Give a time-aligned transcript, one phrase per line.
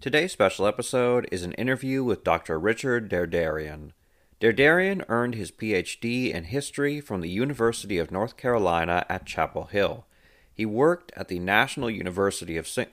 [0.00, 2.58] Today's special episode is an interview with Dr.
[2.58, 3.90] Richard Derderian.
[4.40, 10.06] Derderian earned his PhD in history from the University of North Carolina at Chapel Hill.
[10.54, 12.86] He worked at the National University of Sing.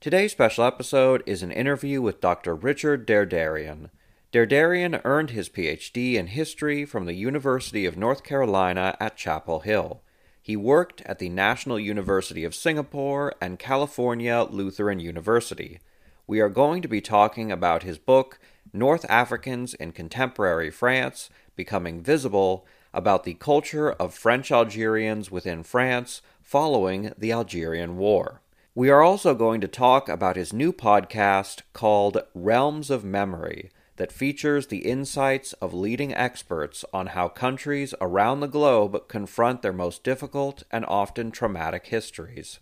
[0.00, 2.54] Today's special episode is an interview with Dr.
[2.54, 3.90] Richard Derderian.
[4.32, 10.00] Derderian earned his PhD in history from the University of North Carolina at Chapel Hill.
[10.46, 15.80] He worked at the National University of Singapore and California Lutheran University.
[16.28, 18.38] We are going to be talking about his book,
[18.72, 26.22] North Africans in Contemporary France Becoming Visible, about the culture of French Algerians within France
[26.44, 28.40] following the Algerian War.
[28.72, 34.12] We are also going to talk about his new podcast called Realms of Memory that
[34.12, 40.04] features the insights of leading experts on how countries around the globe confront their most
[40.04, 42.60] difficult and often traumatic histories.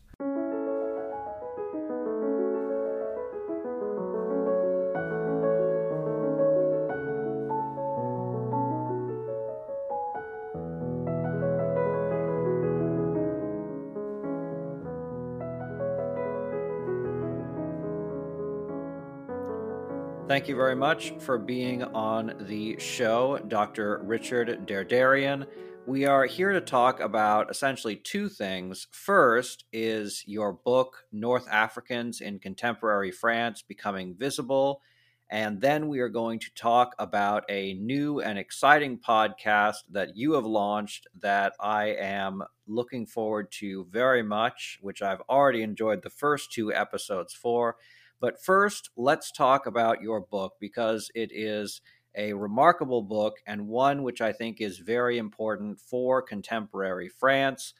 [20.35, 24.01] Thank you very much for being on the show, Dr.
[24.03, 25.47] Richard Derderian.
[25.87, 28.89] We are here to talk about essentially two things.
[28.91, 34.83] First is your book, North Africans in Contemporary France Becoming Visible.
[35.31, 40.33] And then we are going to talk about a new and exciting podcast that you
[40.33, 46.11] have launched that I am looking forward to very much, which I've already enjoyed the
[46.11, 47.77] first two episodes for.
[48.21, 51.81] But first, let's talk about your book because it is
[52.17, 57.75] a remarkable book and one which I think is very important for contemporary France.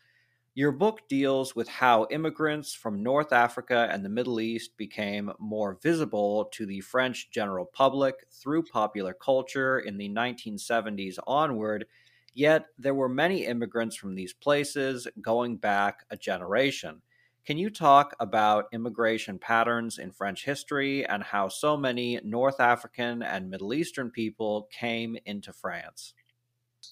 [0.57, 5.79] Your book deals with how immigrants from North Africa and the Middle East became more
[5.83, 11.87] visible to the French general public through popular culture in the 1970s onward,
[12.35, 17.03] yet there were many immigrants from these places going back a generation.
[17.47, 23.23] Can you talk about immigration patterns in French history and how so many North African
[23.23, 26.15] and Middle Eastern people came into France?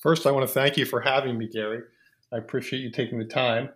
[0.02, 1.80] First, I want to thank you for having me, Gary.
[2.32, 3.70] I appreciate you taking the time.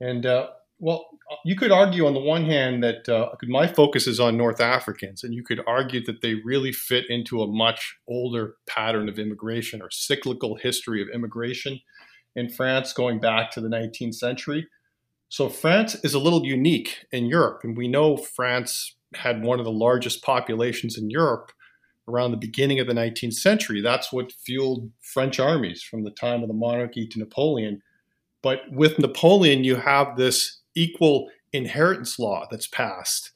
[0.00, 0.48] And, uh,
[0.80, 1.06] well,
[1.44, 5.22] you could argue on the one hand that uh, my focus is on North Africans,
[5.22, 9.80] and you could argue that they really fit into a much older pattern of immigration
[9.80, 11.80] or cyclical history of immigration
[12.34, 14.66] in France going back to the 19th century.
[15.28, 19.64] So France is a little unique in Europe, and we know France had one of
[19.64, 21.52] the largest populations in Europe
[22.08, 23.80] around the beginning of the 19th century.
[23.80, 27.82] That's what fueled French armies from the time of the monarchy to Napoleon.
[28.42, 33.32] But with Napoleon, you have this equal inheritance law that's passed,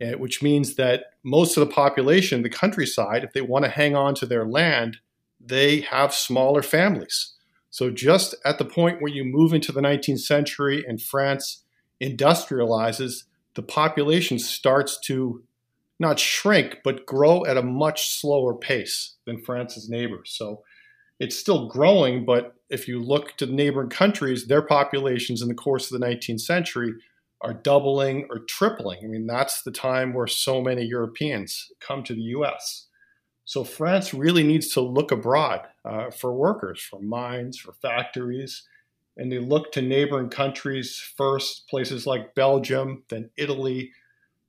[0.00, 3.94] eh, which means that most of the population, the countryside, if they want to hang
[3.94, 4.98] on to their land,
[5.38, 7.34] they have smaller families.
[7.74, 11.64] So, just at the point where you move into the 19th century and France
[12.00, 13.24] industrializes,
[13.56, 15.42] the population starts to
[15.98, 20.36] not shrink, but grow at a much slower pace than France's neighbors.
[20.38, 20.62] So,
[21.18, 25.54] it's still growing, but if you look to the neighboring countries, their populations in the
[25.54, 26.92] course of the 19th century
[27.40, 29.00] are doubling or tripling.
[29.02, 32.86] I mean, that's the time where so many Europeans come to the US.
[33.44, 38.66] So France really needs to look abroad uh, for workers, for mines, for factories,
[39.16, 43.92] and they look to neighboring countries first, places like Belgium, then Italy.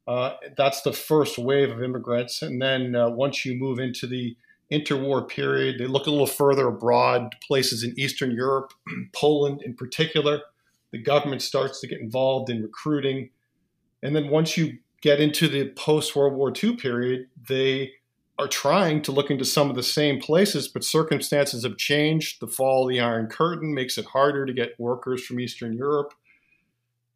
[0.07, 4.37] Uh, that's the first wave of immigrants, and then uh, once you move into the
[4.71, 8.73] interwar period, they look a little further abroad, places in Eastern Europe,
[9.13, 10.41] Poland in particular.
[10.91, 13.29] The government starts to get involved in recruiting,
[14.01, 17.91] and then once you get into the post World War II period, they
[18.37, 22.41] are trying to look into some of the same places, but circumstances have changed.
[22.41, 26.13] The fall of the Iron Curtain makes it harder to get workers from Eastern Europe.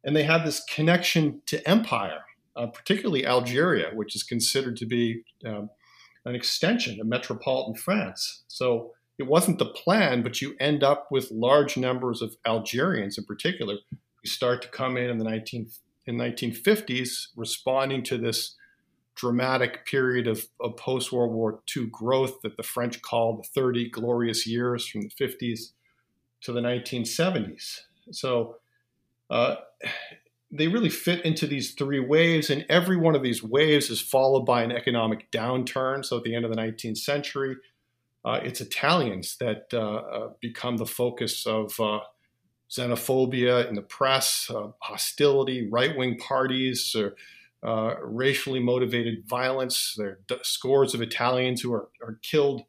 [0.02, 2.22] And they have this connection to empire,
[2.56, 5.68] uh, particularly Algeria, which is considered to be um,
[6.24, 8.44] an extension of metropolitan France.
[8.48, 13.24] So it wasn't the plan, but you end up with large numbers of Algerians in
[13.24, 15.68] particular who start to come in in the 19,
[16.06, 18.56] in 1950s responding to this
[19.20, 23.90] dramatic period of, of post World War II growth that the French called the 30
[23.90, 25.72] glorious years from the 50s
[26.40, 27.80] to the 1970s.
[28.12, 28.56] So
[29.28, 29.56] uh,
[30.50, 34.46] they really fit into these three waves, and every one of these waves is followed
[34.46, 36.02] by an economic downturn.
[36.04, 37.56] So at the end of the 19th century,
[38.24, 42.00] uh, it's Italians that uh, uh become the focus of uh,
[42.70, 46.96] xenophobia in the press, uh, hostility, right wing parties,
[47.62, 49.94] racially motivated violence.
[49.96, 52.62] There are scores of Italians who are, are killed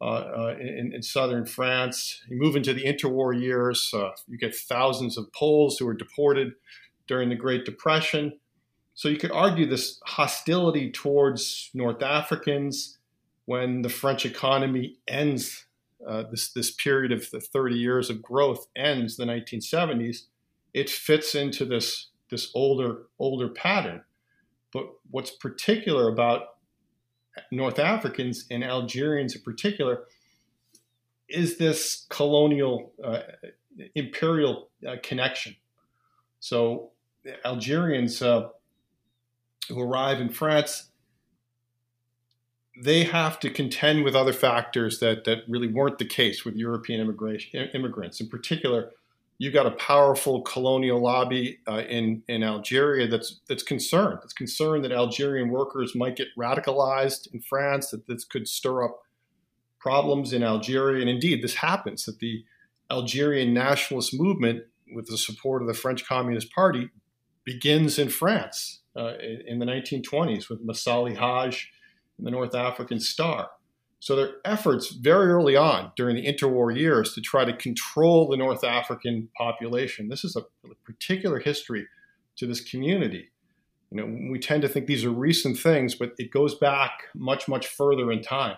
[0.00, 2.20] uh, in, in, southern France.
[2.28, 6.54] You move into the interwar years, uh, you get thousands of Poles who are deported
[7.06, 8.32] during the Great Depression.
[8.94, 12.98] So you could argue this hostility towards North Africans
[13.44, 15.66] when the French economy ends
[16.06, 20.22] uh, this this period of the 30 years of growth ends the 1970s.
[20.74, 24.02] It fits into this this older older pattern.
[24.72, 26.48] But what's particular about
[27.50, 30.04] North Africans and Algerians in particular
[31.28, 33.20] is this colonial uh,
[33.94, 35.56] imperial uh, connection.
[36.40, 36.90] So
[37.44, 38.48] Algerians uh,
[39.68, 40.90] who arrive in France,
[42.82, 47.00] they have to contend with other factors that that really weren't the case with European
[47.00, 48.20] immigration immigrants.
[48.20, 48.90] In particular,
[49.38, 54.20] you've got a powerful colonial lobby uh, in in Algeria that's that's concerned.
[54.24, 57.90] It's concerned that Algerian workers might get radicalized in France.
[57.90, 59.00] That this could stir up
[59.78, 62.04] problems in Algeria, and indeed, this happens.
[62.04, 62.44] That the
[62.90, 64.64] Algerian nationalist movement,
[64.94, 66.90] with the support of the French Communist Party,
[67.44, 69.14] begins in France uh,
[69.46, 71.66] in the 1920s with Messali Hadj
[72.18, 73.50] and the North African Star.
[74.02, 78.36] So their efforts very early on during the interwar years to try to control the
[78.36, 80.08] North African population.
[80.08, 80.42] This is a
[80.84, 81.86] particular history
[82.34, 83.30] to this community.
[83.92, 87.46] You know, we tend to think these are recent things, but it goes back much,
[87.46, 88.56] much further in time.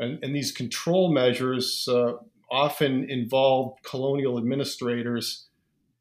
[0.00, 2.14] And, and these control measures uh,
[2.50, 5.46] often involved colonial administrators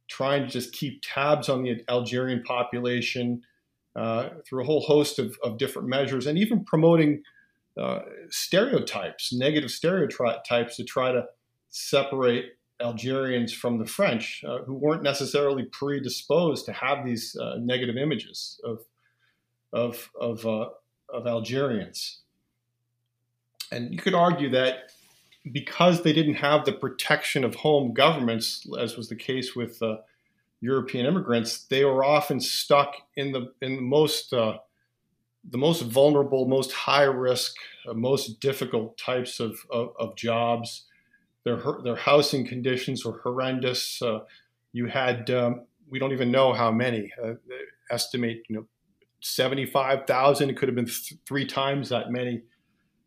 [0.07, 3.43] trying to just keep tabs on the Algerian population
[3.95, 7.21] uh, through a whole host of, of different measures and even promoting
[7.77, 7.99] uh,
[8.29, 11.25] stereotypes, negative stereotypes to try to
[11.69, 17.97] separate Algerians from the French, uh, who weren't necessarily predisposed to have these uh, negative
[17.97, 18.79] images of
[19.73, 20.69] of of, uh,
[21.09, 22.21] of Algerians.
[23.71, 24.91] And you could argue that
[25.51, 29.97] because they didn't have the protection of home governments, as was the case with uh,
[30.61, 34.33] European immigrants, they were often stuck in the in the most
[35.49, 37.55] the most vulnerable, most high risk,
[37.87, 40.85] uh, most difficult types of, of, of, jobs.
[41.43, 44.01] Their, their housing conditions were horrendous.
[44.01, 44.19] Uh,
[44.73, 47.33] you had, um, we don't even know how many, uh,
[47.91, 48.65] estimate, you know,
[49.21, 50.49] 75,000.
[50.49, 52.41] It could have been th- three times that many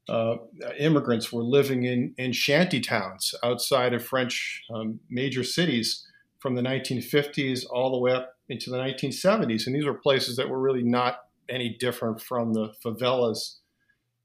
[0.08, 0.36] uh,
[0.78, 6.06] immigrants were living in, in shanty towns outside of French um, major cities
[6.38, 9.66] from the 1950s all the way up into the 1970s.
[9.66, 13.56] And these were places that were really not any different from the favelas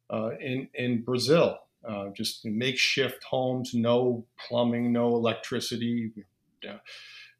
[0.09, 1.57] uh, in in Brazil.
[1.87, 6.13] Uh, just makeshift homes, no plumbing, no electricity,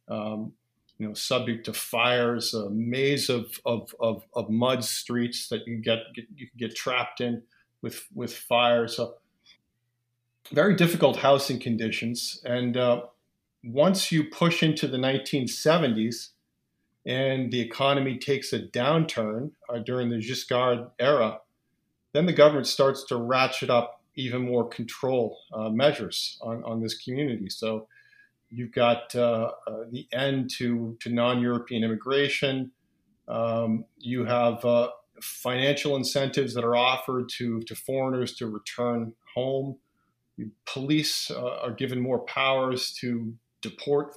[0.10, 0.52] um,
[0.98, 5.78] you know, subject to fires, a maze of, of, of, of mud streets that you
[5.78, 7.42] get, get, you can get trapped in
[7.82, 8.88] with with fire.
[8.88, 9.16] So
[10.52, 12.42] very difficult housing conditions.
[12.46, 13.04] And uh,
[13.64, 16.30] once you push into the 1970s,
[17.06, 21.40] and the economy takes a downturn uh, during the Giscard era,
[22.14, 26.96] then the government starts to ratchet up even more control uh, measures on, on this
[26.96, 27.50] community.
[27.50, 27.88] So
[28.50, 32.72] you've got uh, uh the end to, to non European immigration.
[33.28, 34.90] Um, you have uh,
[35.22, 39.78] financial incentives that are offered to, to foreigners to return home.
[40.66, 44.16] Police uh, are given more powers to deport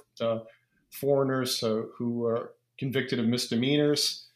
[0.89, 4.27] foreigners who are convicted of misdemeanors.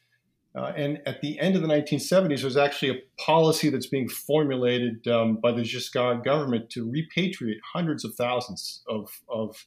[0.54, 5.08] Uh, and at the end of the 1970s, there's actually a policy that's being formulated
[5.08, 9.66] um, by the Giscard government to repatriate hundreds of thousands of, of,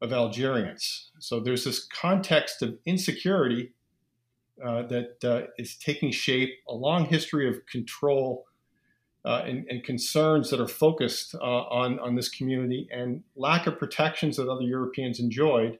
[0.00, 1.10] of Algerians.
[1.18, 3.72] So there's this context of insecurity
[4.64, 8.46] uh, that uh, is taking shape, a long history of control
[9.24, 13.76] uh, and, and, concerns that are focused uh, on, on this community, and lack of
[13.76, 15.78] protections that other Europeans enjoyed.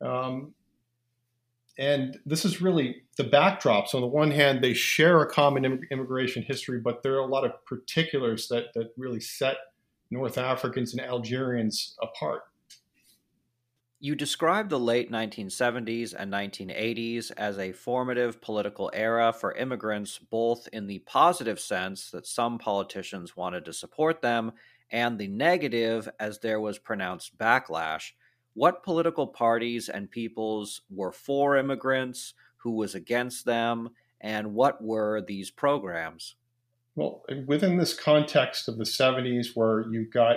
[0.00, 0.54] Um,
[1.80, 3.88] and this is really the backdrop.
[3.88, 7.26] So on the one hand, they share a common immigration history, but there are a
[7.26, 9.56] lot of particulars that that really set
[10.10, 12.42] North Africans and Algerians apart.
[13.98, 20.68] You describe the late 1970s and 1980s as a formative political era for immigrants, both
[20.74, 24.52] in the positive sense that some politicians wanted to support them,
[24.90, 28.12] and the negative as there was pronounced backlash.
[28.54, 33.90] What political parties and peoples were for immigrants, who was against them,
[34.20, 36.34] and what were these programs?
[36.96, 40.36] Well, within this context of the 70s, where you've got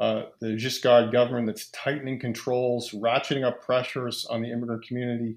[0.00, 5.36] uh, the Giscard government that's tightening controls, ratcheting up pressures on the immigrant community.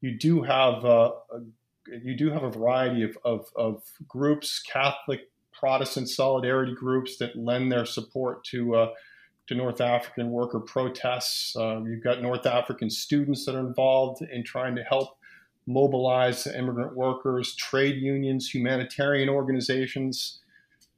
[0.00, 1.12] You do have uh,
[2.02, 7.70] you do have a variety of, of, of, groups, Catholic, Protestant solidarity groups that lend
[7.70, 8.88] their support to uh,
[9.50, 11.56] to North African worker protests.
[11.56, 15.18] Uh, you've got North African students that are involved in trying to help
[15.66, 20.38] mobilize immigrant workers, trade unions, humanitarian organizations.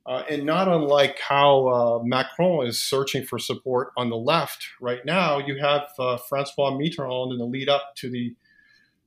[0.05, 5.05] Uh, and not unlike how uh, Macron is searching for support on the left right
[5.07, 8.35] now, you have uh, Francois Mitterrand in the lead up to the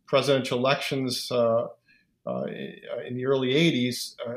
[0.08, 1.68] presidential elections uh,
[2.26, 2.46] uh,
[3.08, 4.34] in the early 80s, uh,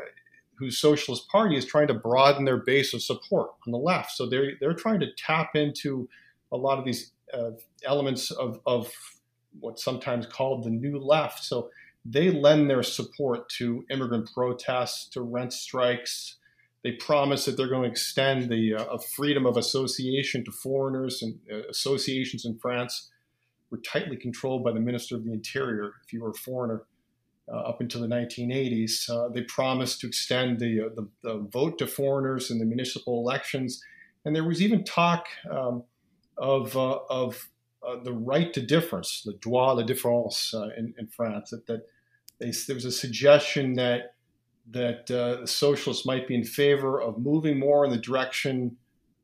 [0.59, 4.13] whose Socialist Party is trying to broaden their base of support on the left.
[4.13, 6.09] So they're, they're trying to tap into
[6.51, 7.13] a lot of these
[7.85, 8.91] elements of, of
[9.61, 11.45] what's sometimes called the new left.
[11.45, 11.71] So
[12.05, 16.37] they lend their support to immigrant protests, to rent strikes,
[16.85, 21.39] they promise that they're going to extend the uh, freedom of association to foreigners, and
[21.53, 23.11] uh, associations in France
[23.71, 26.85] were tightly controlled by the Minister of the Interior if you were a foreigner.
[27.51, 31.79] Uh, up until the 1980s, uh, they promised to extend the, uh, the, the, vote
[31.79, 33.83] to foreigners in the municipal elections,
[34.25, 35.83] and there was even talk um,
[36.37, 37.49] of, of
[38.05, 41.51] the right to difference, the droit de différence in, in, France.
[41.51, 41.87] That, that
[42.39, 44.15] they, there was a suggestion that
[44.71, 48.77] that uh, the socialists might be in favor of moving more in the direction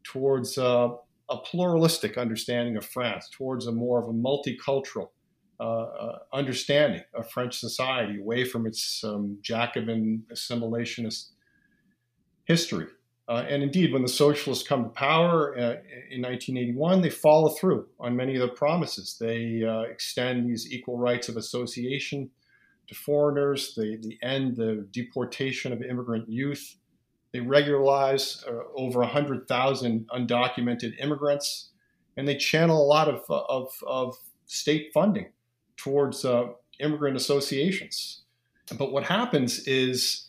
[0.02, 0.88] towards uh,
[1.28, 5.10] a pluralistic understanding of France, towards a more of a multicultural
[5.60, 11.30] uh, uh understanding of French society, away from its um, Jacobin assimilationist
[12.44, 12.86] history.
[13.26, 15.80] Uh, and indeed, when the socialists come to power uh,
[16.10, 19.16] in 1981, they follow through on many of their promises.
[19.18, 22.30] They extend these equal rights of association
[22.88, 23.74] to foreigners.
[23.74, 26.76] They, they end the deportation of immigrant youth.
[27.32, 31.70] They regularize uh, over 100,000 undocumented immigrants,
[32.16, 35.26] and they channel a lot of, of, of state funding
[35.76, 36.48] towards uh,
[36.80, 38.22] immigrant associations.
[38.78, 40.28] But what happens is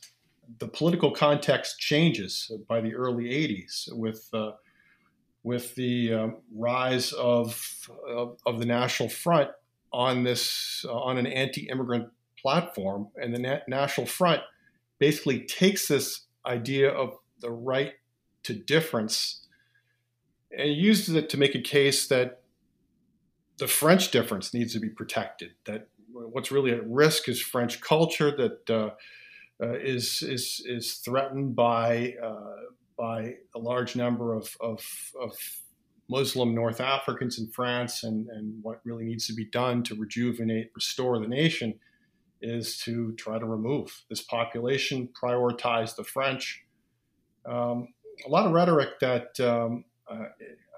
[0.60, 4.52] the political context changes by the early 80s with, uh,
[5.44, 9.50] with the um, rise of, of, of, the National Front
[9.92, 12.10] on this uh, on an anti-immigrant
[12.40, 13.08] platform.
[13.16, 14.42] And the Na- National Front
[15.00, 17.94] basically takes this idea of the right
[18.44, 19.46] to difference
[20.56, 22.42] and uses it to make a case that
[23.58, 25.52] the French difference needs to be protected.
[25.66, 28.90] That what's really at risk is French culture that uh,
[29.64, 32.56] uh, is is is threatened by uh,
[32.98, 34.82] by a large number of, of,
[35.20, 35.38] of
[36.08, 40.72] Muslim North Africans in France, and, and what really needs to be done to rejuvenate,
[40.76, 41.80] restore the nation
[42.42, 46.64] is to try to remove this population, prioritize the French.
[47.46, 47.90] Um,
[48.26, 50.26] a lot of rhetoric that um, uh,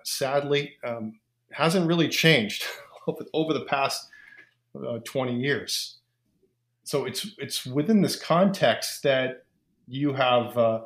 [0.03, 1.19] sadly um,
[1.51, 2.65] hasn't really changed
[3.33, 4.09] over, the past
[4.75, 5.97] uh, 20 years.
[6.83, 9.43] So it's it's within this context that
[9.87, 10.81] you have uh,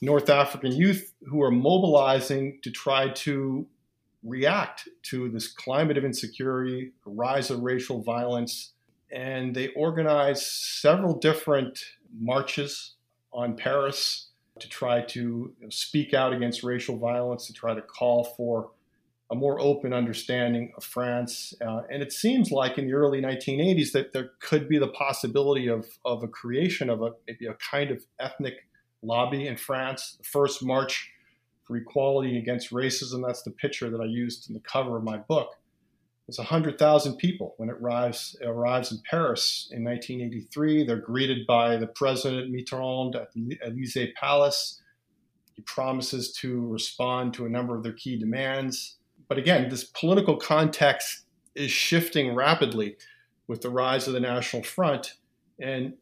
[0.00, 3.66] North African youth who are mobilizing to try to
[4.24, 8.72] react to this climate of insecurity, rise of racial violence,
[9.12, 11.78] and they organize several different
[12.18, 12.94] marches
[13.32, 18.70] on Paris to try to speak out against racial violence, to try to call for
[19.30, 21.52] a more open understanding of France.
[21.60, 25.68] Uh, and it seems like in the early 1980s that there could be the possibility
[25.68, 28.54] of, of a creation of a maybe a kind of ethnic
[29.02, 30.16] lobby in France.
[30.18, 31.10] The first march
[31.64, 35.16] for equality against racism, that's the picture that I used in the cover of my
[35.16, 35.50] book.
[36.28, 40.84] It's 100,000 people when it arrives, arrives in Paris in 1983.
[40.84, 44.80] They're greeted by the President Mitterrand at the Elysee Palace.
[45.54, 48.96] He promises to respond to a number of their key demands.
[49.28, 52.96] But again, this political context is shifting rapidly
[53.48, 55.14] with the rise of the National Front,
[55.60, 55.94] and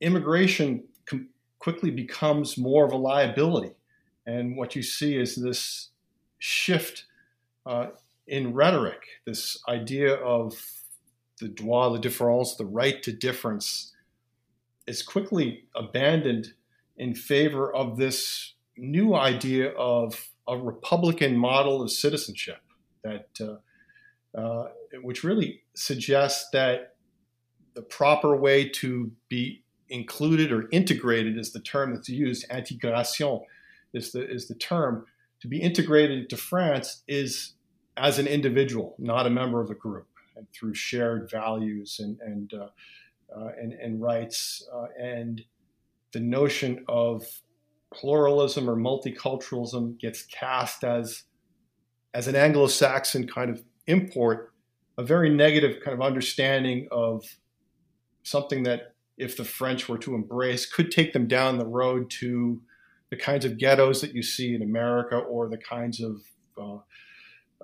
[0.00, 3.74] immigration com- quickly becomes more of a liability.
[4.26, 5.90] And what you see is this
[6.38, 7.04] shift
[7.66, 7.88] uh,
[8.26, 10.54] in rhetoric, this idea of
[11.40, 13.94] the droit de différence, the right to difference,
[14.86, 16.52] is quickly abandoned
[16.96, 22.60] in favor of this new idea of a Republican model of citizenship
[23.04, 24.68] that uh, uh,
[25.02, 26.94] which really suggests that
[27.74, 32.48] the proper way to be included or integrated is the term that's used.
[32.48, 33.42] Intégration
[33.92, 35.06] is the is the term
[35.40, 37.54] to be integrated into France is
[37.96, 42.54] as an individual, not a member of a group, and through shared values and and
[42.54, 42.68] uh,
[43.36, 45.44] uh, and, and, rights uh, and
[46.12, 47.26] the notion of
[47.92, 51.24] pluralism or multiculturalism gets cast as
[52.14, 54.52] as an Anglo-Saxon kind of import,
[54.96, 57.22] a very negative kind of understanding of
[58.22, 62.60] something that if the French were to embrace could take them down the road to
[63.10, 66.22] the kinds of ghettos that you see in America or the kinds of
[66.60, 66.78] uh,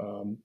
[0.01, 0.39] um,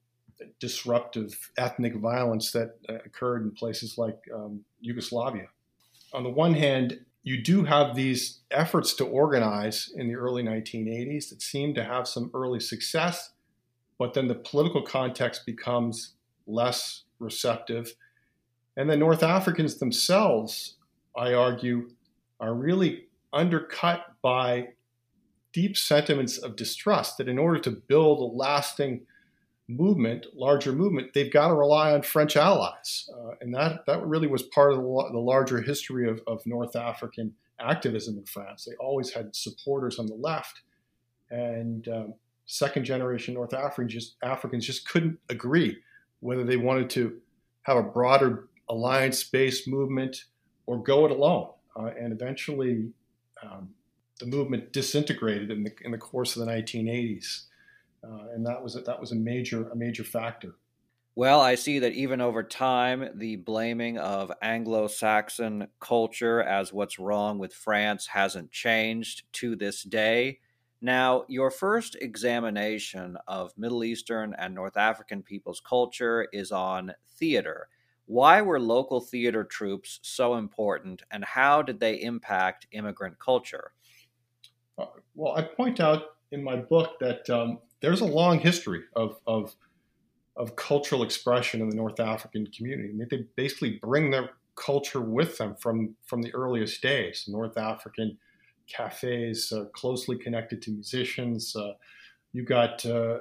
[0.58, 5.46] disruptive ethnic violence that uh, occurred in places like um, Yugoslavia.
[6.12, 11.28] On the one hand, you do have these efforts to organize in the early 1980s
[11.28, 13.32] that seem to have some early success,
[13.98, 16.14] but then the political context becomes
[16.46, 17.94] less receptive.
[18.76, 20.76] And the North Africans themselves,
[21.16, 21.90] I argue,
[22.40, 24.70] are really undercut by
[25.52, 29.02] deep sentiments of distrust that in order to build a lasting
[29.70, 33.08] movement, larger movement, they've got to rely on French allies.
[33.14, 36.76] Uh, and that, that really was part of the, the larger history of, of, North
[36.76, 38.64] African activism in France.
[38.64, 40.62] They always had supporters on the left.
[41.30, 42.14] And um,
[42.46, 45.78] second generation North Africans just, Africans just couldn't agree
[46.20, 47.20] whether they wanted to
[47.62, 50.24] have a broader alliance based movement
[50.66, 51.50] or go it alone.
[51.76, 52.90] Uh, and eventually,
[53.42, 53.70] um,
[54.18, 57.44] the movement disintegrated in the, in the course of the 1980s.
[58.02, 60.54] Uh, and that was a, that was a major a major factor.
[61.16, 66.98] Well, I see that even over time, the blaming of Anglo Saxon culture as what's
[66.98, 70.38] wrong with France hasn't changed to this day.
[70.80, 77.68] Now, your first examination of Middle Eastern and North African people's culture is on theater.
[78.06, 83.72] Why were local theater troupes so important, and how did they impact immigrant culture?
[84.78, 86.02] Uh, well, I point out
[86.32, 89.54] in my book that um, there's a long history of, of,
[90.36, 92.90] of cultural expression in the North African community.
[92.90, 97.24] I mean, they basically bring their culture with them from, from the earliest days.
[97.26, 98.18] North African
[98.66, 101.56] cafes uh, closely connected to musicians.
[101.56, 101.72] Uh,
[102.32, 103.18] you got uh, uh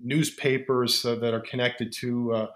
[0.00, 2.48] newspapers uh, that are connected to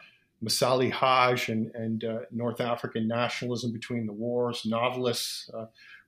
[0.45, 4.63] Messali Hadj and, and North African nationalism between the wars.
[4.67, 5.49] Novelists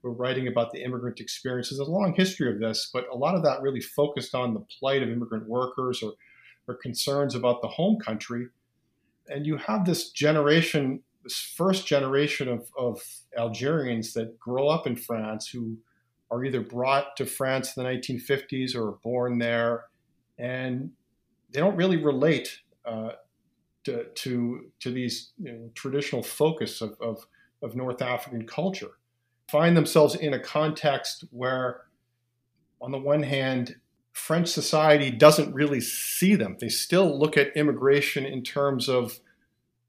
[0.03, 1.71] were writing about the immigrant experience.
[1.71, 4.65] There's a long history of this, but a lot of that really focused on the
[4.79, 6.13] plight of immigrant workers or,
[6.67, 8.49] or concerns about the home country.
[9.29, 13.03] And you have this generation, this first generation of, of
[13.37, 15.79] Algerians that grow up in France who
[16.31, 19.87] are either brought to France in the 1950s or born there,
[20.39, 20.91] and
[21.51, 23.13] they don't really relate uh,
[23.85, 24.05] to,
[24.81, 27.27] to, these you know, traditional focus of, of,
[27.63, 28.98] of North African culture
[29.51, 31.83] find themselves in a context where,
[32.81, 33.77] on the one hand,
[34.13, 36.57] French society doesn't really see them.
[36.61, 39.21] They still look at immigration in terms of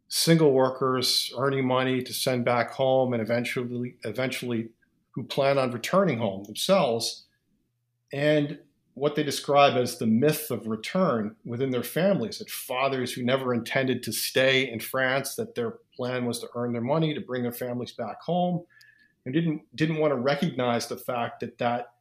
[0.08, 4.70] single workers earning money to send back home and eventually eventually
[5.12, 7.26] who plan on returning home themselves
[8.12, 8.58] and
[8.96, 13.54] what they describe as the myth of return within their families that fathers who never
[13.54, 17.44] intended to stay in France that their plan was to earn their money to bring
[17.44, 18.64] their families back home
[19.30, 21.94] and didn't didn't want to recognize the fact that that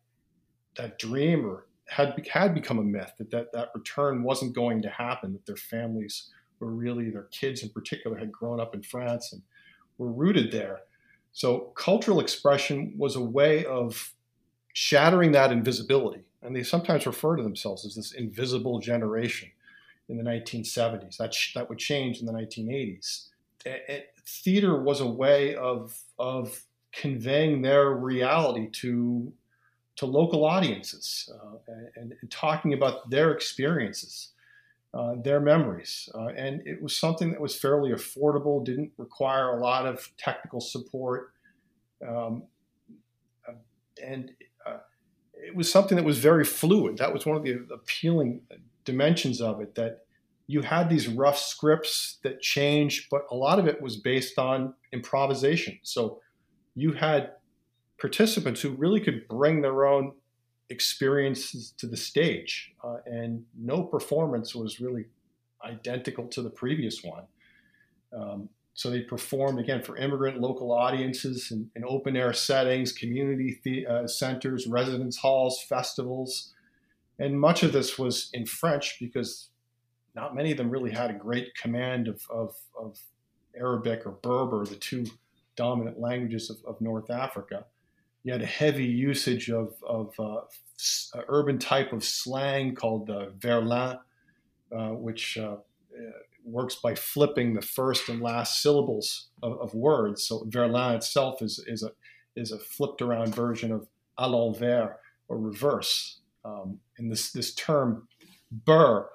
[0.76, 4.88] that dream or had had become a myth that, that that return wasn't going to
[4.88, 9.32] happen that their families were really their kids in particular had grown up in France
[9.32, 9.42] and
[9.98, 10.80] were rooted there.
[11.32, 14.14] So cultural expression was a way of
[14.72, 16.24] shattering that invisibility.
[16.42, 19.50] And they sometimes refer to themselves as this invisible generation
[20.08, 23.26] in the 1970s that, that would change in the 1980s
[23.64, 26.62] it, it, theater was a way of of
[26.98, 29.32] conveying their reality to
[29.94, 34.28] to local audiences uh, and, and, talking about their experiences,
[34.94, 36.08] uh, their memories.
[36.14, 40.60] Uh, and it was something that was fairly affordable, didn't require a lot of technical
[40.60, 41.32] support.
[42.06, 42.44] Um,
[44.00, 44.30] and
[44.64, 44.78] uh,
[45.34, 46.98] it was something that was very fluid.
[46.98, 48.42] That was one of the appealing
[48.84, 50.04] dimensions of it that
[50.46, 54.74] you had these rough scripts that changed, but a lot of it was based on
[54.92, 55.80] improvisation.
[55.82, 56.20] So
[56.74, 57.32] you had
[58.00, 60.12] participants who really could bring their own
[60.70, 65.06] experiences to the stage, uh, and no performance was really
[65.64, 67.24] identical to the previous one.
[68.12, 73.58] Um, so they performed again for immigrant local audiences in, in open air settings, community
[73.64, 76.52] the, uh, centers, residence halls, festivals.
[77.18, 79.48] And much of this was in French because
[80.14, 83.00] not many of them really had a great command of, of, of
[83.56, 85.06] Arabic or Berber, the two
[85.58, 87.66] dominant languages of, of, North Africa.
[88.22, 90.42] You had a heavy usage of, of uh,
[91.28, 93.98] urban type of slang called uh, verlan,
[94.76, 95.56] uh, which uh,
[96.44, 100.22] works by flipping the first and last syllables of, of words.
[100.22, 101.90] So verlan itself is, is, a,
[102.36, 104.94] is a flipped around version of à l'envers
[105.26, 106.20] or reverse.
[106.44, 108.06] Um, and this, this term
[108.50, 109.10] Beur,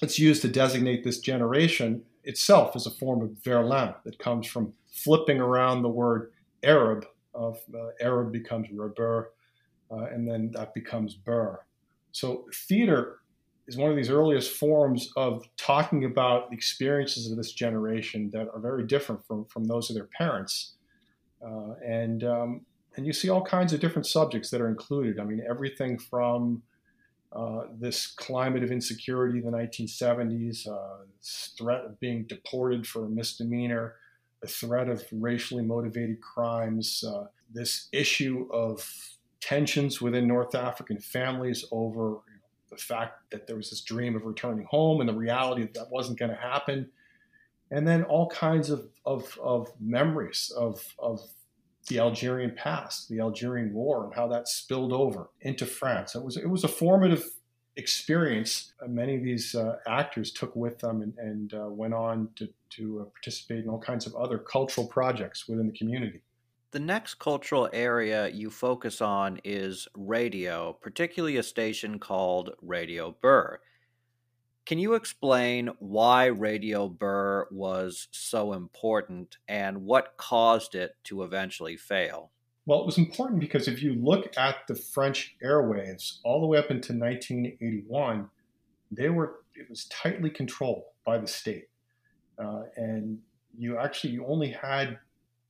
[0.00, 4.72] it's used to designate this generation itself as a form of verlan that comes from
[4.92, 7.06] flipping around the word Arab.
[7.34, 9.32] Of uh, Arab becomes reber,
[9.90, 11.64] uh, and then that becomes Beur.
[12.12, 13.20] So theater
[13.66, 18.48] is one of these earliest forms of talking about the experiences of this generation that
[18.52, 20.74] are very different from, from those of their parents.
[21.42, 22.60] Uh, and um,
[22.96, 25.18] and you see all kinds of different subjects that are included.
[25.18, 26.62] I mean, everything from
[27.32, 31.04] uh, this climate of insecurity in the 1970s, uh,
[31.56, 33.94] threat of being deported for a misdemeanor,
[34.42, 38.86] the threat of racially motivated crimes, uh, this issue of
[39.40, 44.16] tensions within North African families over you know, the fact that there was this dream
[44.16, 46.90] of returning home and the reality that that wasn't going to happen.
[47.70, 51.20] And then all kinds of, of, of memories of, of
[51.88, 56.14] the Algerian past, the Algerian War, and how that spilled over into France.
[56.14, 57.28] It was it was a formative
[57.76, 58.72] experience.
[58.82, 62.48] Uh, many of these uh, actors took with them and, and uh, went on to,
[62.70, 66.20] to uh, participate in all kinds of other cultural projects within the community.
[66.72, 73.60] The next cultural area you focus on is radio, particularly a station called Radio Beur.
[74.64, 81.76] Can you explain why Radio Beur was so important and what caused it to eventually
[81.76, 82.30] fail?
[82.64, 86.58] Well, it was important because if you look at the French airwaves all the way
[86.58, 88.28] up into 1981,
[88.90, 91.68] they were it was tightly controlled by the state,
[92.38, 93.18] uh, and
[93.58, 94.98] you actually you only had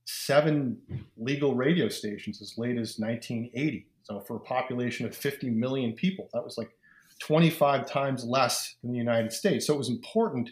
[0.05, 0.77] seven
[1.17, 3.87] legal radio stations as late as 1980.
[4.03, 6.75] So for a population of 50 million people, that was like
[7.19, 9.65] 25 times less than the United States.
[9.65, 10.49] So it was important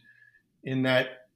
[0.63, 1.28] in that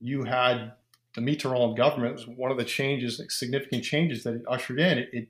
[0.00, 0.72] you had
[1.14, 4.98] the Mitterrand government was one of the changes, significant changes that it ushered in.
[4.98, 5.28] It, it,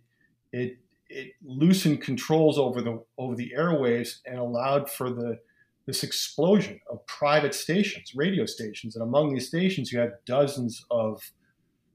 [0.53, 5.39] it, it loosened controls over the over the airwaves and allowed for the
[5.87, 11.21] this explosion of private stations, radio stations, and among these stations you had dozens of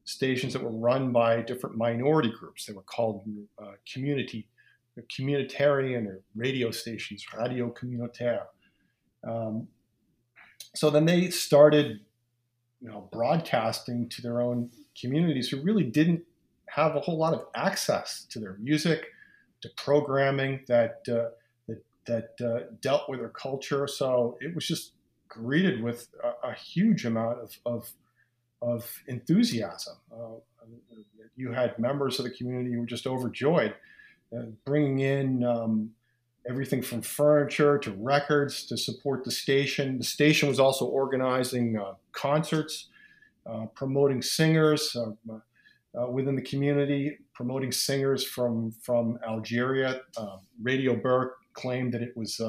[0.05, 2.65] stations that were run by different minority groups.
[2.65, 3.23] They were called
[3.61, 4.47] uh, community
[5.07, 8.45] communitarian or radio stations, radio communautaire.
[9.27, 9.67] Um,
[10.75, 12.01] so then they started,
[12.81, 16.23] you know, broadcasting to their own communities who really didn't
[16.67, 19.07] have a whole lot of access to their music,
[19.61, 21.29] to programming that uh,
[21.67, 23.87] that, that uh, dealt with their culture.
[23.87, 24.93] So it was just
[25.27, 27.91] greeted with a, a huge amount of, of,
[28.61, 29.95] of enthusiasm.
[30.11, 30.39] Uh,
[31.35, 33.73] you had members of the community who were just overjoyed
[34.35, 35.91] uh, bringing in um,
[36.47, 39.97] everything from furniture to records to support the station.
[39.97, 42.87] The station was also organizing uh, concerts,
[43.45, 45.33] uh, promoting singers uh,
[45.99, 50.01] uh, within the community, promoting singers from from Algeria.
[50.61, 52.39] Radio Beur claimed that it was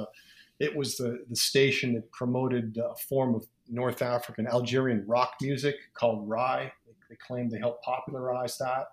[0.61, 5.77] it was the, the station that promoted a form of North African Algerian rock music
[5.95, 6.71] called Rai.
[7.09, 8.93] They claimed they helped popularize that.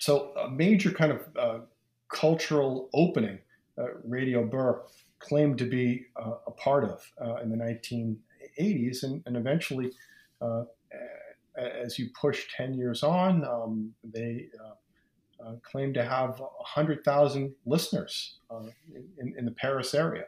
[0.00, 1.58] So a major kind of uh,
[2.08, 3.38] cultural opening uh,
[4.04, 4.82] Radio Beur
[5.22, 9.90] claimed to be uh, a part of uh, in the 1980s, and, and eventually,
[10.40, 10.64] uh,
[11.56, 18.38] as you push 10 years on, um, they uh, uh, claim to have 100,000 listeners
[19.18, 20.24] in, in the Paris area.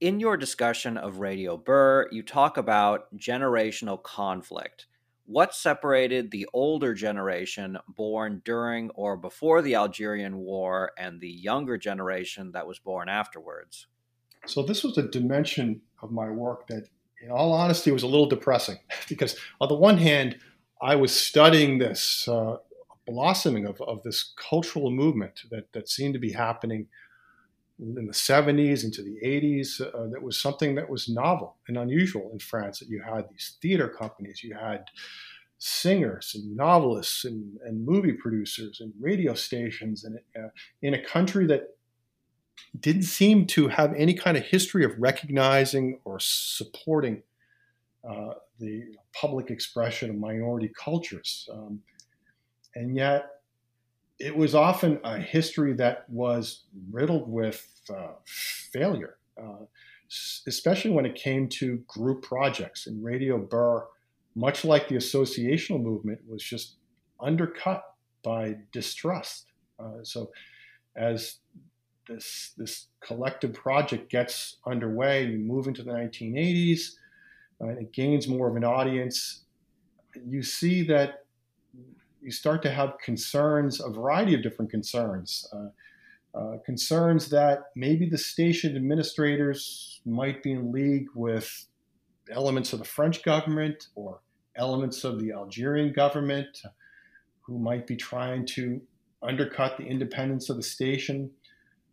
[0.00, 4.86] In your discussion of Radio Beur, you talk about generational conflict
[5.26, 11.78] what separated the older generation born during or before the Algerian War and the younger
[11.78, 13.86] generation that was born afterwards?
[14.46, 16.88] So, this was a dimension of my work that,
[17.22, 20.38] in all honesty, was a little depressing because, on the one hand,
[20.80, 22.56] I was studying this uh,
[23.06, 26.88] blossoming of, of this cultural movement that, that seemed to be happening
[27.78, 32.30] in the 70s into the 80s uh, that was something that was novel and unusual
[32.32, 34.84] in France that you had these theater companies you had
[35.58, 40.48] singers and novelists and, and movie producers and radio stations and uh,
[40.82, 41.76] in a country that
[42.78, 47.22] didn't seem to have any kind of history of recognizing or supporting
[48.08, 48.82] uh, the
[49.12, 51.48] public expression of minority cultures.
[51.52, 51.80] Um,
[52.74, 53.26] and yet
[54.22, 59.16] it was often a history that was riddled with uh, failure.
[59.36, 59.64] Uh,
[60.46, 62.86] especially when it came to group projects.
[62.86, 63.86] And Radio Beur,
[64.34, 66.76] much like the associational movement, was just
[67.20, 67.82] undercut
[68.22, 69.46] by distrust.
[69.78, 70.30] Uh, so,
[70.96, 71.38] as
[72.08, 76.90] this this collective project gets underway, you move into the 1980s,
[77.60, 79.44] uh, and it gains more of an audience.
[80.28, 81.21] You see that
[82.22, 85.46] you start to have concerns, a variety of different concerns.
[85.52, 91.66] Uh, uh, concerns that maybe the station administrators might be in league with
[92.30, 94.20] elements of the French government or
[94.56, 96.62] elements of the Algerian government
[97.40, 98.80] who might be trying to
[99.22, 101.30] undercut the independence of the station.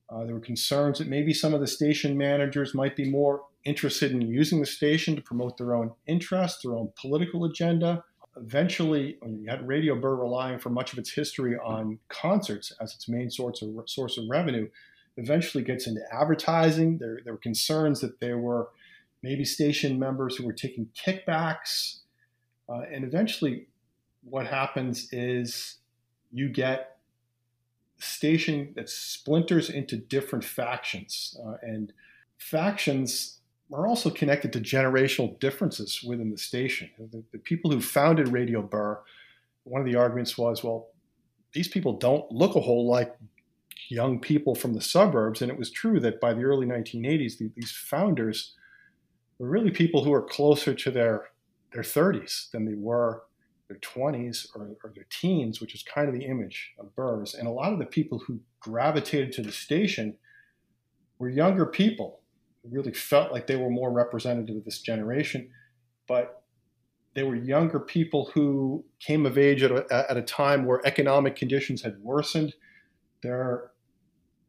[0.10, 4.12] Uh, there were concerns that maybe some of the station managers might be more interested
[4.12, 8.04] in using the station to promote their own interests, their own political agenda
[8.42, 13.08] eventually, you had Radio Beur relying for much of its history on concerts as its
[13.08, 14.70] main source of source of revenue.
[15.18, 16.98] Eventually, gets into advertising.
[16.98, 18.70] There, there were concerns that there were
[19.22, 22.00] maybe station members who were taking kickbacks,
[22.70, 23.68] uh, and eventually,
[24.24, 25.78] what happens is
[26.32, 26.98] you get
[27.98, 31.92] station that splinters into different factions, uh, and
[32.38, 33.39] factions
[33.74, 36.90] are also connected to generational differences within the station.
[36.98, 39.02] The, the, people who founded Radio Beur,
[39.64, 40.88] one of the arguments was, well,
[41.54, 43.16] these people don't look a whole like
[43.90, 45.42] young people from the suburbs.
[45.42, 48.56] And it was true that by the early 1980s, the, these founders
[49.38, 51.30] were really people who were closer to their,
[51.74, 53.24] their 30s than they were
[53.68, 57.36] their 20s or, or their teens, which is kind of the image of Beurs.
[57.36, 60.18] And a lot of the people who gravitated to the station
[61.20, 62.22] were younger people
[62.64, 65.50] really felt like they were more representative of this generation.
[66.08, 66.44] But
[67.14, 71.36] they were younger people who came of age at a, at a time where economic
[71.36, 72.54] conditions had worsened.
[73.24, 73.72] Their,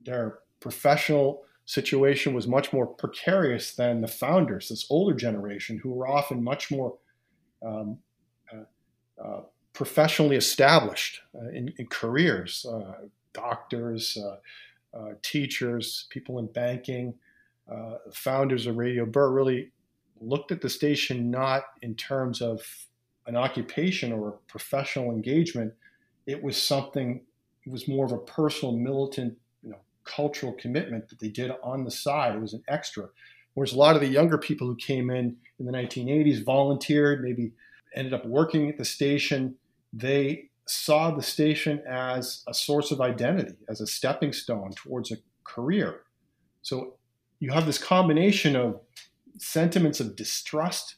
[0.04, 6.08] their professional situation was much more precarious than the founders, this older generation, who were
[6.08, 6.96] often much more
[7.64, 7.98] um,
[8.52, 9.40] uh, uh,
[9.72, 17.14] professionally established uh, in, in, careers uh, doctors, uh, uh, teachers, people in banking
[17.70, 19.72] uh, founders of Radio Beur really
[20.20, 22.62] looked at the station not in terms of
[23.26, 25.72] an occupation or a professional engagement.
[26.26, 27.22] It was something.
[27.66, 31.84] It was more of a personal, militant, you know, cultural commitment that they did on
[31.84, 32.34] the side.
[32.34, 33.08] It was an extra.
[33.54, 37.52] Whereas a lot of the younger people who came in in the 1980s volunteered, maybe
[37.94, 39.56] ended up working at the station.
[39.92, 45.16] They saw the station as a source of identity, as a stepping stone towards a
[45.44, 46.02] career.
[46.62, 46.94] So
[47.40, 48.80] you have this combination of
[49.38, 50.96] sentiments of distrust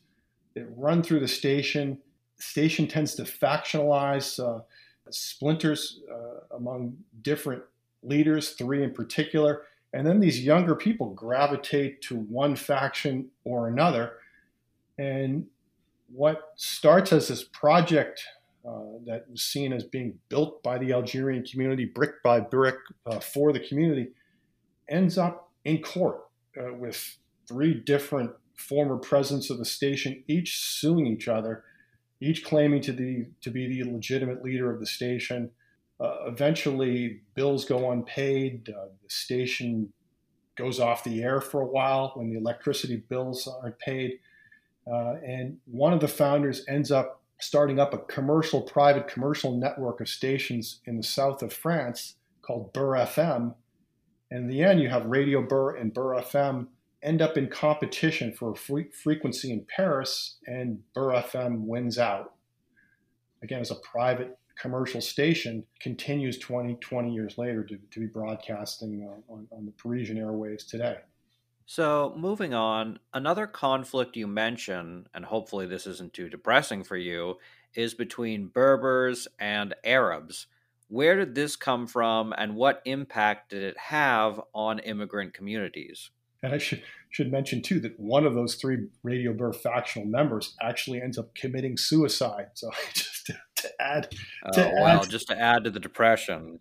[0.55, 1.99] that run through the station.
[2.37, 4.63] The station tends to factionalize uh,
[5.11, 7.63] splinters uh, among different
[8.03, 9.63] leaders, three in particular.
[9.95, 14.15] And then these younger people gravitate to one faction or another.
[14.99, 15.47] And
[16.13, 18.25] what starts as this project
[18.67, 22.77] uh, that was seen as being built by the Algerian community, brick by brick
[23.07, 24.09] uh, for the community,
[24.89, 26.21] ends up in court
[26.59, 31.65] uh, with three different former presidents of the station, each suing each other,
[32.21, 35.51] each claiming to be to be the legitimate leader of the station.
[36.01, 38.69] Uh, eventually, bills go unpaid.
[38.69, 39.93] Uh, the station
[40.57, 44.19] goes off the air for a while when the electricity bills aren't paid.
[44.87, 50.01] Uh, and one of the founders ends up starting up a commercial, private commercial network
[50.01, 53.55] of stations in the south of France called Beur FM,
[54.33, 56.69] and in the end, you have Radio Beur and Beur FM
[57.03, 62.33] end up in competition for a frequency in Paris, and Beur FM wins out.
[63.43, 69.07] Again, as a private commercial station, continues 20, 20 years later to, to be broadcasting
[69.29, 70.97] on, on the Parisian airwaves today.
[71.67, 77.37] So, moving on, another conflict you mention, and hopefully this isn't too depressing for you,
[77.75, 80.47] is between Berbers and Arabs.
[80.93, 86.11] Where did this come from, and what impact did it have on immigrant communities?
[86.43, 90.55] And I should should mention too that one of those three Radio Beur factional members
[90.61, 92.49] actually ends up committing suicide.
[92.53, 94.11] So just to, to add,
[94.53, 96.61] to oh, wow, just to add to the depression.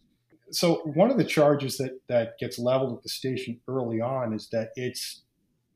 [0.51, 4.47] So one of the charges that that gets leveled at the station early on is
[4.53, 5.23] that it's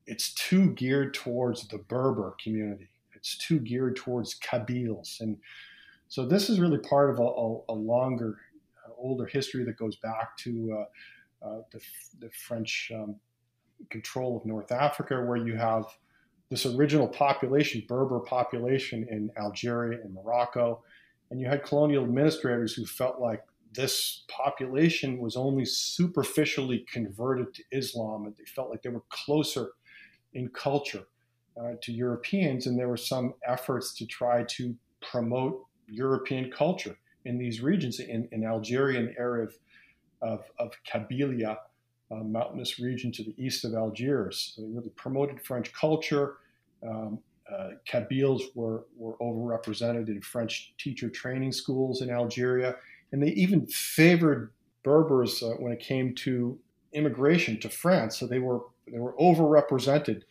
[0.07, 2.87] it's too geared towards the Berber community.
[3.15, 5.39] It's too geared towards Kabyles and
[6.07, 8.37] so this is really part of a, a, a longer,
[8.97, 10.77] older history that goes back to
[11.43, 11.79] uh, uh, the,
[12.19, 13.15] the, French um,
[13.89, 15.85] control of North Africa, where you have
[16.49, 20.83] this original population, Berber population in Algeria and Morocco,
[21.29, 27.63] and you had colonial administrators who felt like this population was only superficially converted to
[27.71, 29.71] Islam, and they felt like they were closer
[30.33, 31.03] in culture
[31.59, 37.37] uh, to Europeans, and there were some efforts to try to promote European culture in
[37.37, 37.99] these regions.
[37.99, 39.47] In, in Algeria, an area
[40.21, 41.57] of, of, Kabylia,
[42.11, 46.37] a mountainous region to the east of Algiers, so they really promoted French culture.
[46.87, 47.19] Um,
[47.51, 52.75] uh, Kabyles were, were overrepresented in French teacher training schools in Algeria,
[53.11, 54.51] and they even favored
[54.83, 56.59] Berbers uh, when it came to
[56.93, 58.17] immigration to France.
[58.17, 58.61] So they were
[58.91, 60.23] they were overrepresented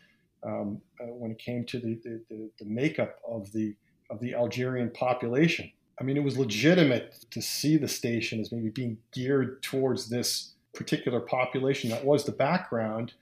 [0.45, 3.75] um, uh, when it came to the, the, the, makeup of the
[4.11, 5.71] of the Algerian population.
[6.01, 10.55] I mean, it was legitimate to see the station as maybe being geared towards this
[10.75, 11.91] particular population.
[11.91, 13.15] That was the background.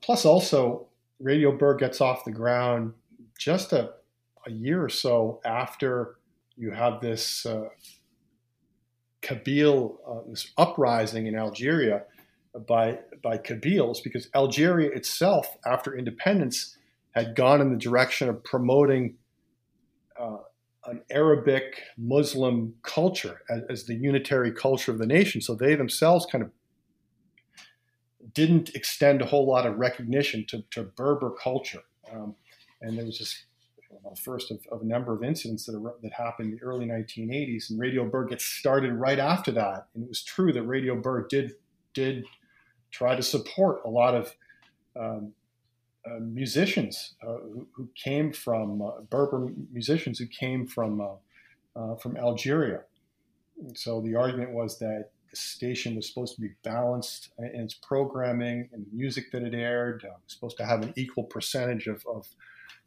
[0.00, 0.86] Plus, also,
[1.20, 2.92] Radio Beur gets off the ground
[3.38, 3.92] just a,
[4.46, 6.16] a year or so after
[6.56, 7.68] you have this uh,
[9.22, 12.04] Kabyle, uh, this uprising in Algeria
[12.66, 16.76] by by Kabyles, because Algeria itself, after independence,
[17.10, 19.16] had gone in the direction of promoting
[20.18, 20.38] uh,
[20.86, 25.40] an Arabic Muslim culture as, as, the unitary culture of the nation.
[25.40, 26.50] So they themselves kind of
[28.32, 31.82] didn't extend a whole lot of recognition to, to Berber culture.
[32.12, 32.34] Um,
[32.80, 33.46] and there was just
[34.10, 36.86] the first of, of, a number of incidents that, are, that happened in the early
[36.86, 37.70] 1980s.
[37.70, 39.88] And Radio Beur gets started right after that.
[39.94, 41.52] And it was true that Radio Beur did
[41.94, 42.24] did
[42.90, 44.34] try to support a lot of
[44.98, 45.32] um,
[46.06, 52.16] uh, musicians uh, who, who, came from uh, Berber musicians who came from uh, from
[52.16, 52.82] Algeria.
[53.60, 57.74] And so the argument was that the station was supposed to be balanced in its
[57.74, 60.04] programming and the music that it aired.
[60.04, 62.26] Uh, was supposed to have an equal percentage of, of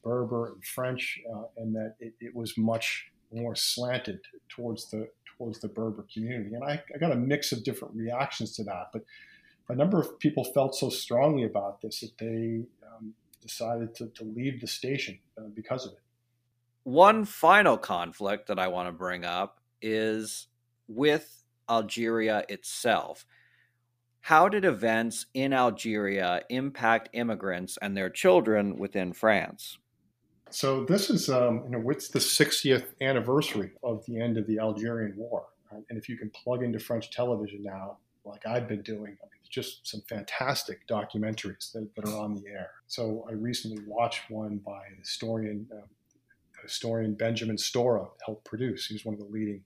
[0.04, 5.60] Berber and French, uh, and that it, it, was much more slanted towards the towards
[5.60, 6.56] the Berber community.
[6.56, 9.04] And I, I, got a mix of different reactions to that, but
[9.70, 14.24] a number of people felt so strongly about this that they um, decided to, to
[14.24, 16.00] leave the station uh, because of it.
[16.84, 20.48] One final conflict that I want to bring up is
[20.88, 23.26] with Algeria itself.
[24.22, 29.78] How did events in Algeria impact immigrants and their children within France?
[30.50, 34.60] So this is, um, you know, it's the 60th anniversary of the end of the
[34.60, 35.84] Algerian War, right?
[35.90, 39.39] and if you can plug into French television now, like I've been doing, I mean,
[39.50, 42.72] just some fantastic documentaries that, that, are on the air.
[42.88, 45.88] So I recently watched one by historian, uh,
[46.62, 48.88] historian Benjamin Stora, helped produce.
[48.88, 49.64] He was one of the leading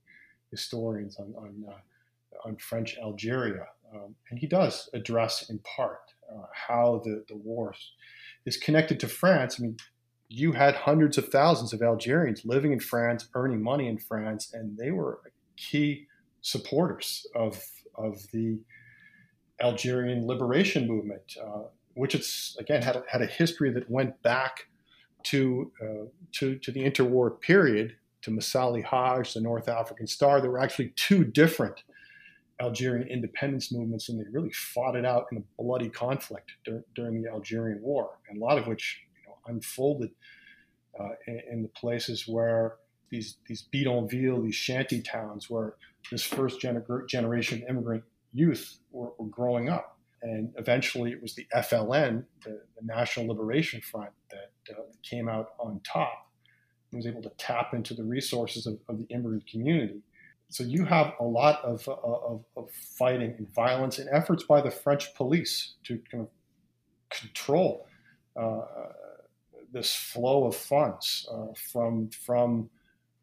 [0.52, 6.46] historians on on, uh, on French Algeria, um, and he does address in part uh,
[6.54, 7.76] how the the war
[8.46, 9.58] is connected to France.
[9.60, 9.78] I mean,
[10.30, 14.78] you had hundreds of thousands of Algerians living in France, earning money in France, and
[14.78, 15.20] they were
[15.58, 16.08] key
[16.42, 17.62] supporters of
[17.96, 18.60] of the
[19.62, 21.64] Algerian liberation movement, uh,
[21.94, 24.68] which it's again had a, had a history that went back
[25.24, 30.42] to uh, to to the interwar period to Messali Hadj, the North African Star.
[30.42, 31.84] There were actually two different
[32.62, 37.22] Algerian independence movements, and they really fought it out in a bloody conflict dur- during
[37.22, 39.02] the Algerian War, and a lot of which
[39.48, 40.12] unfolded
[41.00, 42.76] uh, in, in, the places where
[43.10, 45.76] these these bidonvilles, these shanty towns, where
[46.12, 48.04] this first gener- generation immigrant
[48.34, 49.98] youth were, were, growing up.
[50.22, 55.50] And eventually, it was the FLN, the, the National Liberation Front, that uh, came out
[55.60, 56.30] on top
[56.92, 60.02] and was able to tap into the resources of, of the immigrant community.
[60.50, 64.62] So you have a lot of, uh, of, of fighting and violence and efforts by
[64.62, 66.30] the French police to kind of
[67.10, 67.88] control
[68.40, 68.62] uh,
[69.74, 72.70] this flow of funds uh, from from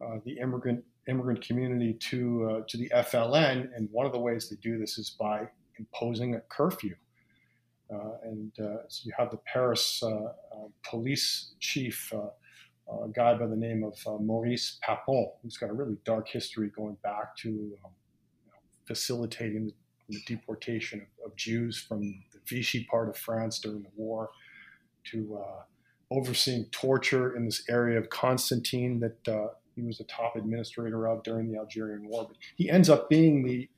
[0.01, 4.49] uh, the immigrant immigrant community to uh, to the FLN, and one of the ways
[4.49, 6.95] they do this is by imposing a curfew.
[7.93, 10.33] Uh, and uh, so you have the Paris uh,
[10.89, 16.29] police chief, a guy by the name of Maurice Papon, who's got a really dark
[16.29, 19.75] history going back to um, you know, facilitating the,
[20.09, 22.01] the deportation of, of, Jews from
[22.33, 24.31] the Vichy part of France during the war
[25.05, 25.41] to
[26.11, 29.49] overseeing torture in this area of Constantine that uh,
[29.81, 32.27] he was a top administrator of during the Algerian War.
[32.29, 33.69] But he ends up being the,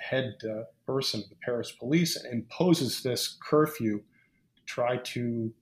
[0.00, 3.98] head uh, person of the Paris police and imposes this curfew
[4.56, 5.52] to try to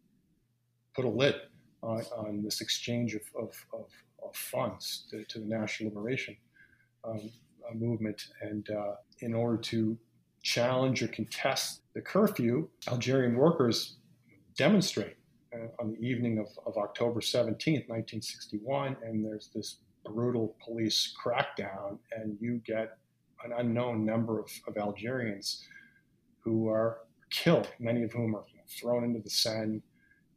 [0.95, 1.35] put a lid
[1.83, 3.87] on, on this exchange of, of, of,
[4.25, 6.37] of funds to, to, the National Liberation
[7.05, 7.31] um,
[7.69, 8.29] uh, Movement.
[8.41, 9.99] And uh, in order to
[10.43, 13.97] challenge or contest the curfew, Algerian workers
[14.57, 15.17] demonstrate
[15.55, 21.99] uh, on the evening of, of October 17th, 1961, and there's this brutal police crackdown,
[22.13, 22.99] and you get
[23.45, 25.65] an unknown number of, of Algerians
[26.43, 26.99] who are
[27.31, 29.83] killed, many of whom are thrown into the Seine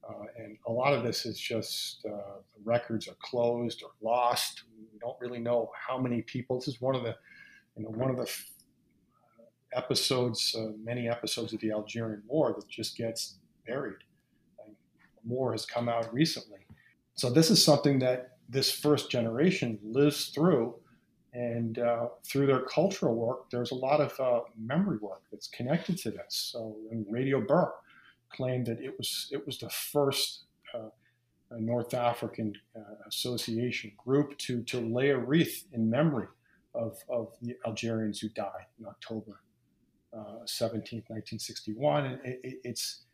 [0.07, 4.64] Uh, and a lot of this is just uh, the records are closed or lost.
[4.78, 6.59] We don't really know how many people.
[6.59, 7.16] This is one of the,
[7.78, 12.68] you know, one of the uh, episodes, uh, many episodes of the Algerian War that
[12.68, 14.03] just gets buried.
[15.26, 16.60] More has come out recently.
[17.16, 20.76] So this is something that this first generation lives through.
[21.36, 25.98] And uh, through their cultural work, there's a lot of uh, memory work that's connected
[26.04, 26.52] to this.
[26.52, 26.76] So,
[27.10, 27.74] Radio Beur
[28.30, 30.44] claimed that it was it was the first
[30.76, 30.90] uh,
[31.58, 36.28] North African uh, association group to to lay a wreath in memory
[36.76, 39.42] of, of the Algerians who died in October
[40.16, 42.06] uh, seventeenth, nineteen sixty one.
[42.06, 43.06] And it, it, it's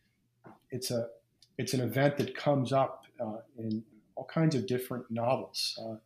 [0.71, 1.07] it's a
[1.59, 3.83] it's an event that comes up uh, in
[4.15, 5.79] all kinds of different novels.
[5.83, 5.97] Uh,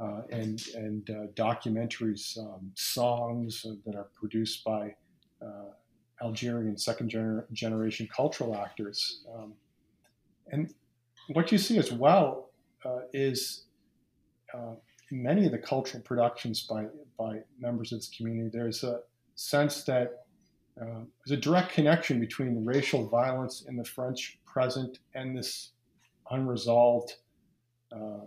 [0.00, 4.94] uh and and uh, documentaries, um, songs that are produced by
[6.22, 9.24] Algerian second gener- generation cultural actors.
[9.34, 9.54] Um,
[10.50, 10.72] and
[11.32, 12.50] what you see as well
[12.84, 13.64] uh, is
[14.54, 14.74] uh,
[15.10, 16.86] many of the cultural productions by,
[17.18, 19.00] by members of this community, there's a
[19.34, 20.24] sense that
[20.80, 25.70] uh, there's a direct connection between racial violence in the French present and this
[26.30, 27.14] unresolved
[27.92, 28.24] uh,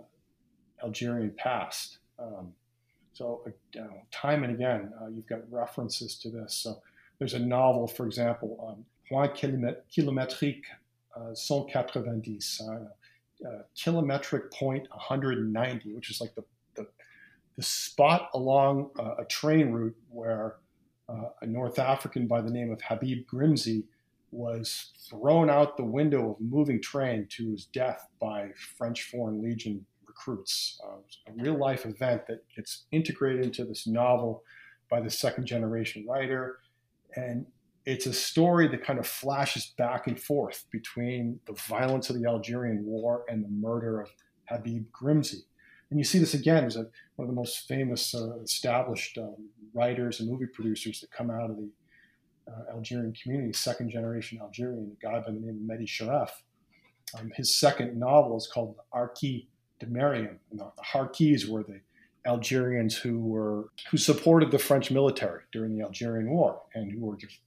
[0.83, 1.99] Algerian past.
[2.19, 2.53] Um,
[3.13, 3.41] so,
[3.79, 6.53] uh, time and again, uh, you've got references to this.
[6.53, 6.81] So,
[7.19, 10.63] there's a novel, for example, um, Point Kilométrique
[11.15, 16.43] uh, 190, uh, uh, kilometric point 190, which is like the,
[16.75, 16.87] the,
[17.55, 20.55] the spot along uh, a train route where
[21.07, 23.83] uh, a North African by the name of Habib Grimzi
[24.35, 29.41] was thrown out the window of a moving train to his death by French Foreign
[29.41, 30.79] Legion recruits.
[30.85, 34.43] Uh, a real life event that gets integrated into this novel
[34.89, 36.59] by the second generation writer
[37.15, 37.45] and
[37.85, 42.27] it's a story that kind of flashes back and forth between the violence of the
[42.27, 44.09] Algerian War and the murder of
[44.49, 45.43] Habib Grimzi.
[45.91, 46.87] And you see this again as one
[47.19, 49.35] of the most famous uh, established um,
[49.73, 51.69] writers and movie producers that come out of the
[52.47, 56.29] uh, Algerian community, second generation Algerian, a guy by the name of Mehdi Charef.
[57.17, 59.47] Um, his second novel is called Harkis
[59.79, 60.39] de Mariam.
[60.51, 61.79] The, the Harkis were the
[62.25, 67.17] Algerians who were who supported the French military during the Algerian War and who were
[67.17, 67.39] just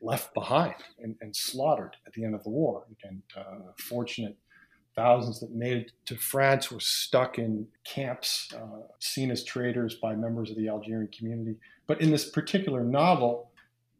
[0.00, 2.84] left behind and, and slaughtered at the end of the war.
[3.04, 4.36] And uh, fortunate
[4.96, 10.14] thousands that made it to France were stuck in camps, uh, seen as traitors by
[10.14, 11.56] members of the Algerian community.
[11.86, 13.52] But in this particular novel,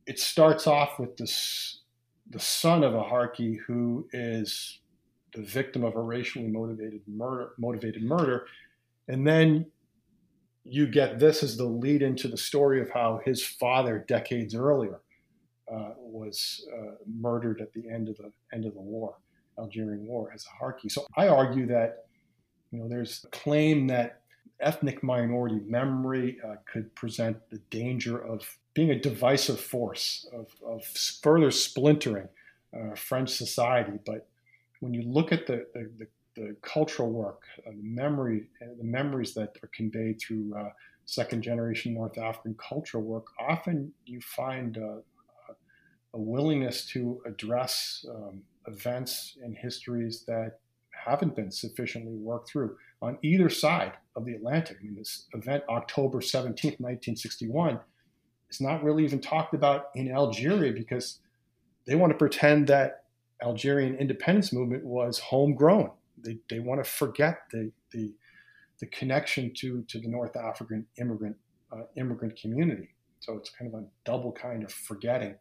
[0.09, 1.83] it starts off with this
[2.31, 4.81] the son of a Harki who is
[5.35, 8.47] the victim of a racially motivated murder, motivated murder,
[9.07, 9.67] and then
[10.65, 15.01] you get this as the lead into the story of how his father, decades earlier,
[15.73, 19.17] uh, was uh, murdered at the end of the end of the war,
[19.59, 20.91] Algerian War, as a Harki.
[20.91, 22.07] So I argue that
[22.71, 24.21] you know there's a claim that
[24.61, 28.43] ethnic minority memory uh, could present the danger of
[28.79, 30.85] being a divisive force of, of
[31.21, 32.29] further splintering
[32.73, 33.99] uh, French society.
[34.07, 34.29] But
[34.79, 36.07] when you look at the, the,
[36.37, 40.71] the cultural work, uh, the memory, uh, the memories that are conveyed through uh,
[41.07, 45.01] second generation North African cultural work, often you find uh,
[46.15, 50.61] a willingness to address um, events and histories that
[50.93, 54.77] haven't been sufficiently worked through on either side of the Atlantic.
[54.81, 57.81] I mean, this event, October 17th, 1961,
[58.51, 61.21] is not really even talked about in Algeria because
[61.87, 63.05] they want to pretend that
[63.43, 65.91] Algerian independence movement was homegrown
[66.25, 68.13] they, they want to forget the, the,
[68.81, 71.37] the connection to, to the North African immigrant,
[71.73, 72.91] uh, immigrant community.
[73.21, 75.35] So it's kind of a double kind of forgetting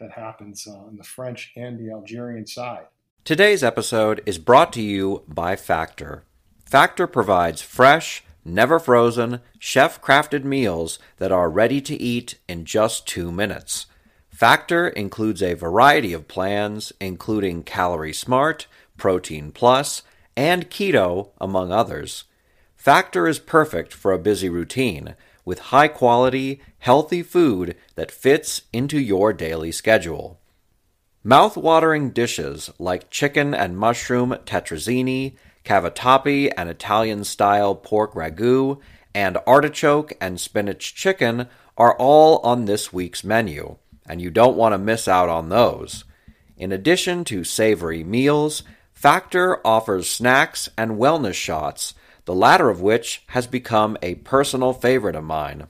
[0.00, 2.86] that happens uh, on the French and the Algerian side.
[3.24, 6.24] Today's episode is brought to you by Factor.
[6.66, 13.06] Factor provides fresh, never frozen, chef crafted meals that are ready to eat in just
[13.06, 13.86] two minutes.
[14.30, 18.66] Factor includes a variety of plans, including Calorie Smart
[18.96, 20.02] Protein Plus,
[20.36, 22.24] and Keto, among others.
[22.76, 25.14] Factor is perfect for a busy routine
[25.44, 30.40] with high quality, healthy food that fits into your daily schedule.
[31.22, 38.78] Mouth-watering dishes like chicken and mushroom tetrazzini, cavatappi and Italian-style pork ragu,
[39.14, 43.76] and artichoke and spinach chicken are all on this week's menu,
[44.08, 46.04] and you don't want to miss out on those.
[46.56, 48.62] In addition to savory meals,
[48.92, 51.92] Factor offers snacks and wellness shots,
[52.24, 55.66] the latter of which has become a personal favorite of mine.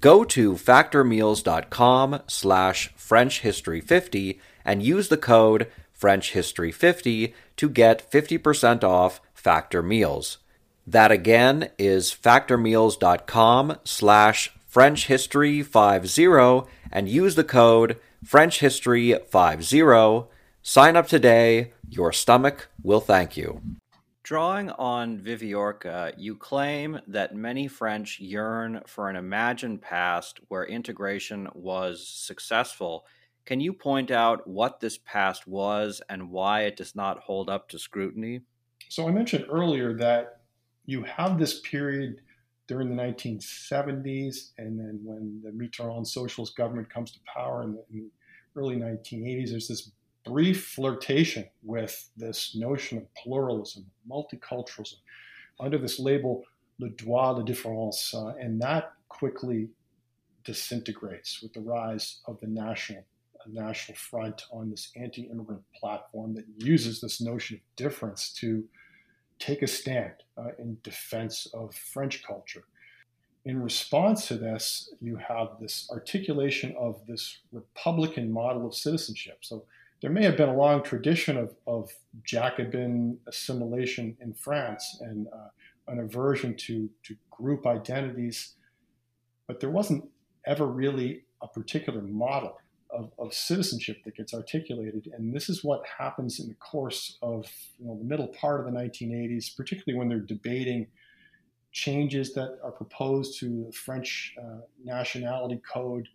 [0.00, 5.70] Go to factormeals.com slash frenchhistory50 and use the code
[6.02, 10.38] French History 50 to get 50% off Factor meals.
[10.84, 20.28] That again is factormeals.com slash French History 50 and use the code French History 50.
[20.60, 21.72] Sign up today.
[21.88, 23.62] Your stomach will thank you.
[24.24, 31.48] Drawing on Wieviorka, you claim that many French yearn for an imagined past where integration
[31.54, 33.06] was successful.
[33.44, 37.68] Can you point out what this past was and why it does not hold up
[37.70, 38.42] to scrutiny?
[38.88, 40.42] So, I mentioned earlier that
[40.86, 42.20] you have this period
[42.68, 47.84] during the 1970s, and then when the Mitterrand socialist government comes to power in the,
[47.90, 47.98] in
[48.54, 49.90] the early 1980s, there's this
[50.24, 54.96] brief flirtation with this notion of pluralism, multiculturalism,
[55.60, 56.44] under this label,
[56.78, 59.68] le droit de différence, uh, and that quickly
[60.44, 63.04] disintegrates with the rise of the national
[63.46, 68.64] national front on this anti-immigrant platform that uses this notion of difference to
[69.38, 72.64] take a stand uh, in defense of French culture.
[73.44, 79.38] In response to this, you have this articulation of this Republican model of citizenship.
[79.40, 79.64] So
[80.00, 81.90] there may have been a long tradition of, of
[82.22, 85.48] Jacobin assimilation in France and uh,
[85.88, 88.54] an aversion to, to group identities,
[89.48, 90.08] but there wasn't
[90.46, 92.58] ever really a particular model
[92.92, 95.08] of, of, citizenship that gets articulated.
[95.16, 97.46] And this is what happens in the course of
[97.78, 100.88] you know, the middle part of the 1980s, particularly when they're debating
[101.72, 106.08] changes that are proposed to the French uh, nationality code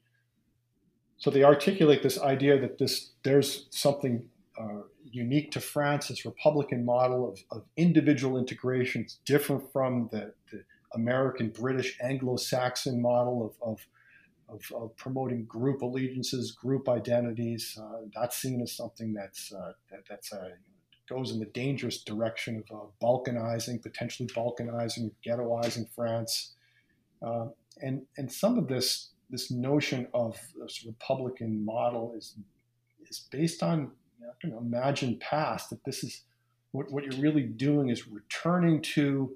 [1.17, 4.23] so they articulate this idea that this there's something
[4.59, 9.01] uh, unique to France, this Republican model of, of individual integration.
[9.01, 10.63] It's different from the, the
[10.93, 13.88] American, British, Anglo-Saxon model of, of
[14.50, 17.78] of, of, promoting group allegiances, group identities.
[17.82, 20.50] Uh, that's seen as something that's uh, that, that's uh,
[21.10, 26.54] goes in the dangerous direction of uh, balkanizing, potentially balkanizing, ghettoizing France.
[27.22, 27.48] Uh,
[27.82, 32.36] and and some of this this notion of this Republican model is
[33.10, 33.91] is based on
[34.43, 36.24] you know, imagined past that this is
[36.72, 39.36] what, what you're really doing is returning to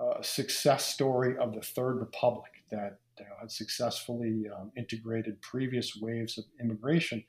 [0.00, 5.96] a success story of the Third Republic that you know, had successfully um, integrated previous
[5.96, 7.24] waves of immigration.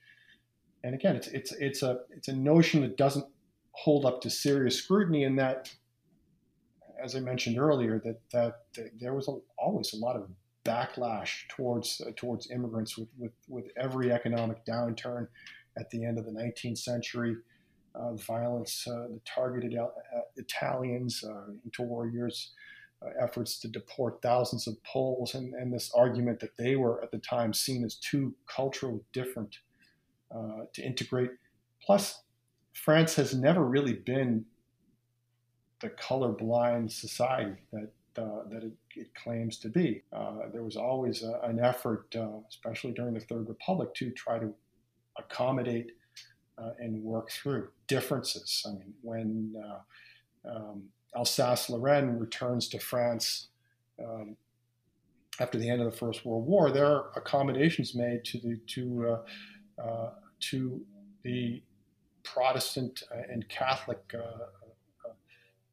[0.84, 3.26] And again, it's it's it's a it's a notion that doesn't
[3.72, 5.74] hold up to serious scrutiny in that,
[7.02, 10.30] as I mentioned earlier, that that, that there was a, always a lot of
[10.66, 15.28] backlash towards uh, towards immigrants with, with, with every economic downturn
[15.78, 17.36] at the end of the 19th century.
[17.96, 19.88] Uh, violence uh, that targeted uh,
[20.38, 22.79] Italians, uh, interwar years, uh,
[23.22, 27.18] efforts to deport thousands of Poles, and, and this argument that they were at the
[27.18, 29.58] time seen as too culturally different
[30.74, 31.32] to integrate.
[31.82, 32.22] Plus,
[32.74, 34.46] France has never really been
[35.82, 40.04] the colorblind society that uh, that it, it, claims to be.
[40.12, 44.38] Uh, there was always a, an effort, uh, especially during the Third Republic, to try
[44.38, 44.54] to
[45.18, 45.92] accommodate
[46.58, 48.66] uh, and work through differences.
[48.68, 50.84] I mean, when uh, um,
[51.16, 53.48] Alsace-Lorraine returns to France
[54.00, 54.38] um,
[55.40, 59.18] after the end of the First World War, there are accommodations made to the to
[60.52, 60.82] to
[61.24, 61.62] the
[62.24, 64.00] Protestant and Catholic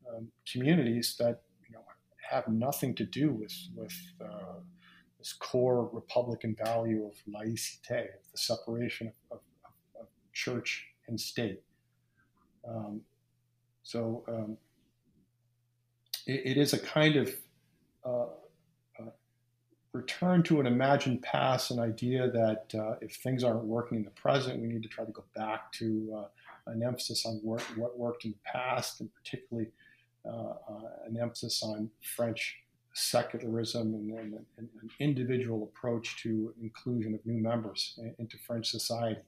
[0.09, 1.84] um, communities that you know
[2.30, 4.61] have nothing to do with with uh,
[5.18, 11.62] this core Republican value of laïcité, the separation of, of, of church and state.
[12.68, 13.01] Um,
[13.82, 14.57] so um,
[16.27, 17.35] it, it is a kind of
[18.05, 18.27] uh,
[18.99, 19.11] uh,
[19.93, 24.11] return to an imagined past, an idea that uh, if things aren't working in the
[24.11, 27.99] present, we need to try to go back to uh, an emphasis on work, what
[27.99, 29.68] worked in the past, and particularly
[30.24, 32.57] uh, uh, an emphasis on French
[32.95, 39.20] secularism and, and, and, an individual approach to inclusion of new members into French society.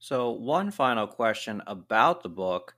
[0.00, 2.74] So, one final question about the book.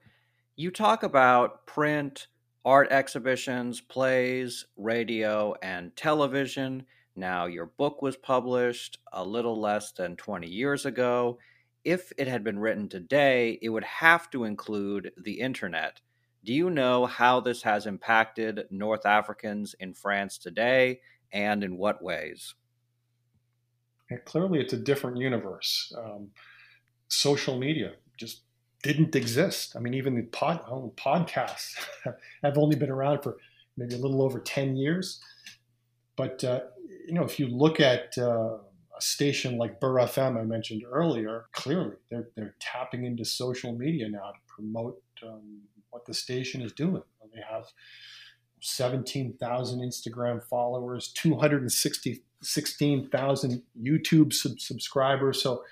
[0.55, 2.29] You talk about print,
[2.67, 6.85] art exhibitions, plays, radio, and television.
[7.15, 11.39] Now, your book was published a little less than 20 years ago.
[11.85, 16.01] If it had been written today, it would have to include the internet.
[16.43, 21.01] Do you know how this has impacted North Africans in France today
[21.33, 22.57] and in what ways?
[24.25, 25.93] Clearly, it's a different universe.
[25.97, 26.31] Um,
[27.09, 28.43] social media just
[28.83, 29.75] didn't exist.
[29.77, 31.75] I mean, even the pod, oh, podcasts
[32.43, 33.37] have only been around for
[33.77, 35.21] maybe a little over 10 years.
[36.17, 36.61] But, uh,
[37.07, 38.59] you know, if you look at uh,
[38.97, 44.09] a station like Beur FM I mentioned earlier, clearly they're, they're tapping into social media
[44.09, 45.61] now to promote um,
[45.91, 47.03] what the station is doing.
[47.35, 47.67] They have
[48.61, 55.41] 17,000 Instagram followers, 216,000 YouTube sub- subscribers.
[55.43, 55.63] So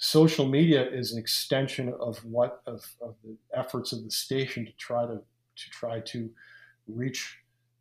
[0.00, 4.72] social media is an extension of what of, of, the efforts of the station to
[4.72, 6.28] try to to try to
[6.88, 7.36] reach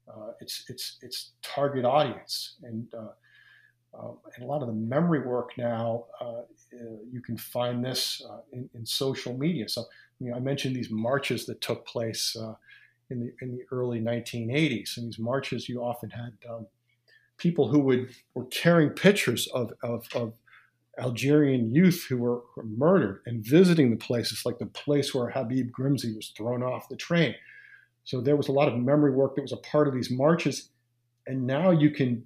[0.08, 2.56] uh, its its its target audience.
[2.62, 6.42] And uh, uh, and a lot of the memory work now uh,
[7.12, 9.68] you can find this uh, in, in, social media.
[9.68, 9.86] So
[10.20, 12.54] you know, I mentioned these marches that took place uh,
[13.10, 16.68] in the in the early 1980s and these marches you often had um,
[17.38, 20.34] people who would were carrying pictures of, of, of
[21.00, 26.16] Algerian youth who were, murdered and visiting the places like the place where Habib Grimzi
[26.16, 27.36] was thrown off the train.
[28.04, 30.70] So there was a lot of memory work that was a part of these marches.
[31.28, 32.26] And now you can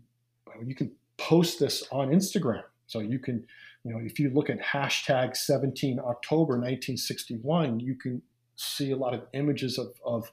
[0.66, 2.64] you can post this on Instagram.
[2.88, 3.46] So you can,
[3.84, 8.22] you know, if you look at hashtag 17 October 1961, you can
[8.56, 10.32] see a lot of images of, of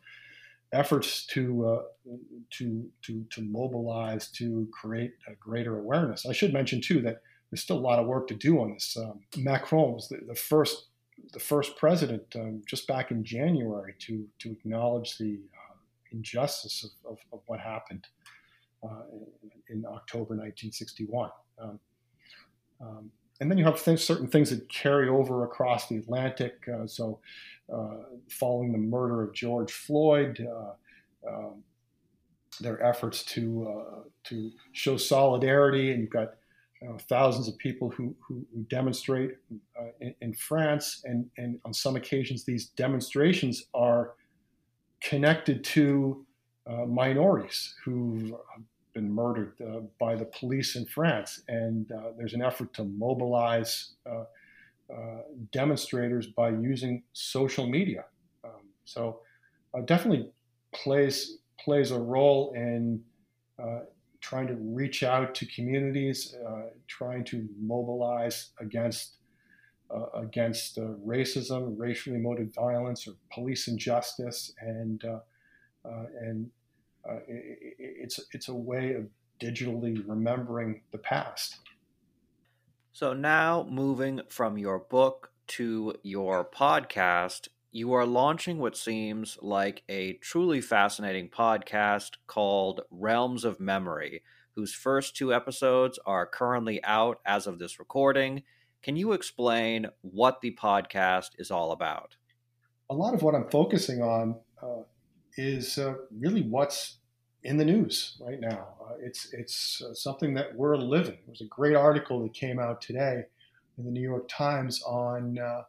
[0.72, 1.82] efforts to, uh,
[2.50, 6.26] to, to, to mobilize, to create a greater awareness.
[6.26, 8.96] I should mention too that there's still a lot of work to do on this.
[8.96, 10.86] Um, Macron was the, the, first
[11.32, 15.76] the first president um, just back in January to to acknowledge the uh,
[16.12, 18.06] injustice of, of, of, what happened
[18.82, 19.02] uh,
[19.68, 21.30] in, October 1961.
[21.60, 21.80] Um,
[22.80, 26.56] um, and then you have certain things that carry over across the Atlantic.
[26.68, 27.20] Uh, so,
[27.72, 27.96] uh,
[28.28, 31.62] following the murder of George Floyd, uh, um,
[32.60, 36.34] their efforts to uh, to show solidarity, and you've got
[37.08, 39.36] thousands of people who, who, who demonstrate
[39.78, 44.14] uh, in, in, France, and, and on some occasions, these demonstrations are
[45.02, 46.24] connected to
[46.66, 48.32] uh, minorities who've
[48.94, 51.42] been murdered uh, by the police in France.
[51.48, 54.24] And uh, there's an effort to mobilize uh,
[55.52, 58.04] demonstrators by using social media.
[58.44, 58.50] Um,
[58.84, 59.20] so,
[59.84, 60.28] definitely
[60.72, 63.00] plays plays a role in
[64.20, 69.16] trying to reach out to communities, uh, trying to mobilize against
[69.90, 75.18] uh, against uh, racism, racially motivated violence, or police injustice, and uh,
[75.84, 76.50] uh, and
[77.08, 79.06] uh, it, it's it's a way of
[79.40, 81.58] digitally remembering the past.
[82.92, 89.84] So now, moving from your book to your podcast, you are launching what seems like
[89.88, 94.22] a truly fascinating podcast called Realms of Memory,
[94.56, 98.42] whose first two episodes are currently out as of this recording.
[98.82, 102.16] Can you explain what the podcast is all about?
[102.88, 104.82] A lot of what I'm focusing on uh,
[105.36, 106.96] is uh, really what's
[107.44, 108.66] in the news right now.
[108.82, 111.18] Uh, it's it's uh, something that we're living.
[111.24, 113.26] There was a great article that came out today
[113.78, 115.62] in the New York Times on uh,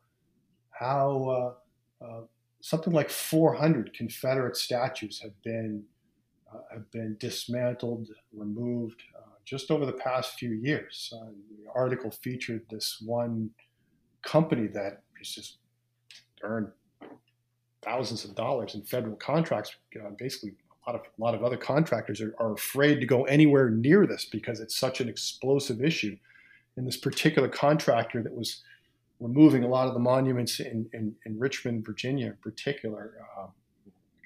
[0.72, 1.58] how
[2.04, 2.22] uh,
[2.62, 5.84] something like 400 Confederate statues have been
[6.54, 11.14] uh, have been dismantled, removed uh, just over the past few years.
[11.14, 13.52] The article featured this one
[14.22, 15.60] company that has just
[16.44, 16.68] earned
[17.82, 19.76] thousands of dollars in federal contracts.
[20.18, 23.70] basically, a lot of a lot of other contractors are, are afraid to go anywhere
[23.70, 26.18] near this because it's such an explosive issue.
[26.76, 28.62] And this particular contractor that was
[29.22, 33.14] removing a lot of the monuments in, in, in Richmond, Virginia, in particular.
[33.38, 33.48] Uh,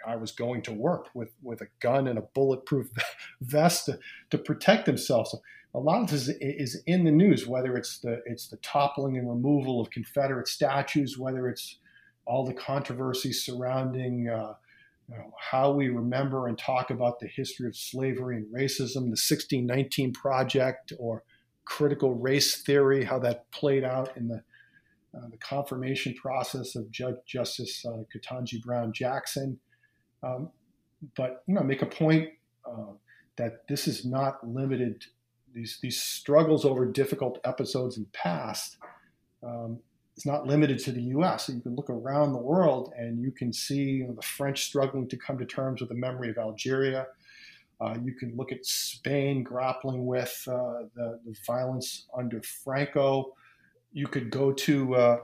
[0.07, 2.89] I was going to work with, with a gun and a bulletproof
[3.41, 5.31] vest to, to protect themselves.
[5.31, 5.41] So
[5.73, 9.17] a lot of this is, is in the news, whether it's the it's the toppling
[9.17, 11.79] and removal of Confederate statues, whether it's
[12.25, 14.53] all the controversy surrounding uh,
[15.09, 19.19] you know, how we remember and talk about the history of slavery and racism, the
[19.19, 21.23] 1619 Project, or
[21.65, 24.41] critical race theory, how that played out in the
[25.15, 29.59] uh, the confirmation process of Judge Justice uh, Ketanji Brown Jackson.
[30.23, 30.49] Um,
[31.15, 32.29] but you know, make a point
[32.65, 32.93] uh,
[33.37, 35.05] that this is not limited.
[35.53, 38.77] These these struggles over difficult episodes in the past
[39.43, 39.79] um,
[40.17, 41.47] is not limited to the U.S.
[41.47, 44.65] So you can look around the world and you can see you know, the French
[44.65, 47.07] struggling to come to terms with the memory of Algeria.
[47.81, 53.33] Uh, you can look at Spain grappling with uh, the, the, violence under Franco
[53.95, 55.19] you could go to uh,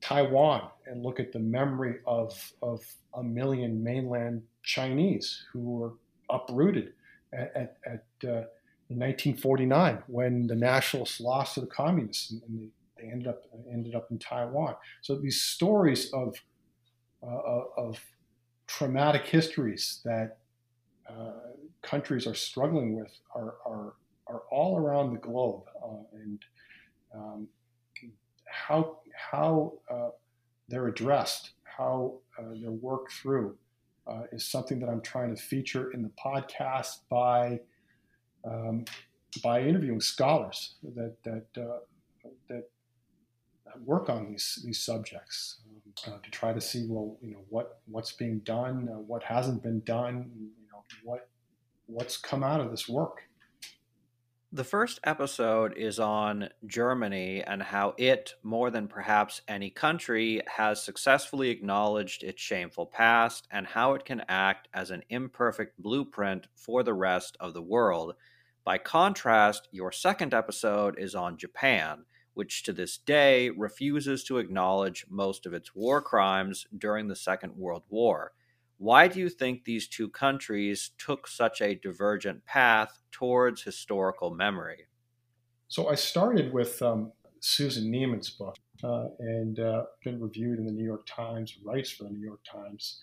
[0.00, 2.80] Taiwan and look at the memory of, of
[3.14, 5.94] a million mainland Chinese who were
[6.30, 6.92] uprooted
[7.32, 8.46] at, at, at uh,
[8.88, 12.68] in 1949 when the nationalists lost to the communists and, they,
[13.02, 14.76] they, ended up ended up in Taiwan.
[15.02, 16.36] So these stories of
[17.20, 17.98] uh, of
[18.68, 20.38] traumatic histories that
[21.08, 21.32] uh,
[21.82, 23.94] countries are struggling with are, are
[24.28, 26.38] are all around the globe, uh, and
[29.30, 30.10] how uh,
[30.68, 33.56] they're addressed, how uh, they're worked through,
[34.06, 37.60] uh, is something that I'm trying to feature in the podcast by
[38.44, 38.84] um,
[39.42, 41.78] by interviewing scholars that that uh,
[42.48, 42.64] that
[43.84, 45.58] work on these these subjects
[46.06, 49.62] uh, to try to see well you know what what's being done, uh, what hasn't
[49.62, 51.28] been done, you know what
[51.86, 53.22] what's come out of this work.
[54.54, 60.80] The first episode is on Germany and how it, more than perhaps any country, has
[60.80, 66.84] successfully acknowledged its shameful past and how it can act as an imperfect blueprint for
[66.84, 68.14] the rest of the world.
[68.62, 75.04] By contrast, your second episode is on Japan, which to this day refuses to acknowledge
[75.10, 78.30] most of its war crimes during the Second World War.
[78.84, 84.88] Why do you think these two countries took such a divergent path towards historical memory?
[85.68, 87.10] So I started with um,
[87.40, 92.04] Susan Neiman's book uh, and uh, been reviewed in the New York Times, writes for
[92.04, 93.00] the New York Times,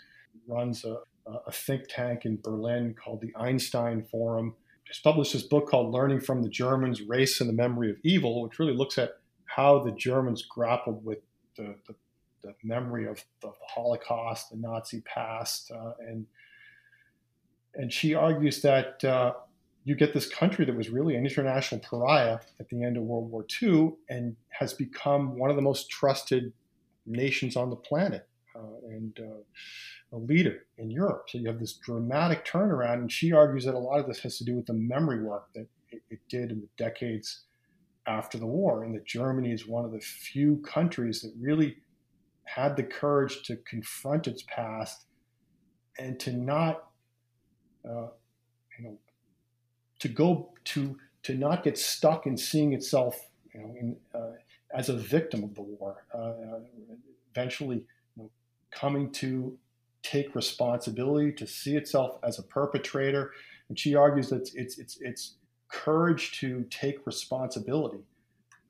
[0.48, 0.98] runs a,
[1.48, 4.54] a think tank in Berlin called the Einstein Forum.
[4.86, 8.44] Just published this book called Learning from the Germans Race and the Memory of Evil,
[8.44, 9.14] which really looks at
[9.46, 11.22] how the Germans grappled with
[11.58, 11.96] the, the
[12.42, 16.26] the memory of, the Holocaust, the Nazi past, uh, and
[17.74, 19.34] and she argues that uh,
[19.86, 23.32] you get this country that was really an international pariah at the end of World
[23.32, 26.52] War II and has become one of the most trusted
[27.06, 31.30] nations on the planet uh, and uh, a leader in Europe.
[31.30, 34.38] So you have this dramatic turnaround, and she argues that a lot of this has
[34.38, 37.42] to do with the memory work that it, it did in the decades
[38.08, 41.78] after the war, and that Germany is one of the few countries that really
[42.56, 45.06] had the courage to confront its past
[45.98, 46.90] and to not,
[47.88, 48.08] uh,
[48.78, 48.98] you know,
[50.00, 54.32] to go to to not get stuck in seeing itself, you know, in, uh,
[54.76, 56.04] as a victim of the war.
[56.14, 56.60] Uh,
[57.34, 57.86] eventually,
[58.16, 58.32] you know,
[58.72, 59.58] coming to
[60.02, 63.32] take responsibility, to see itself as a perpetrator,
[63.70, 65.36] and she argues that it's it's it's
[65.70, 68.04] courage to take responsibility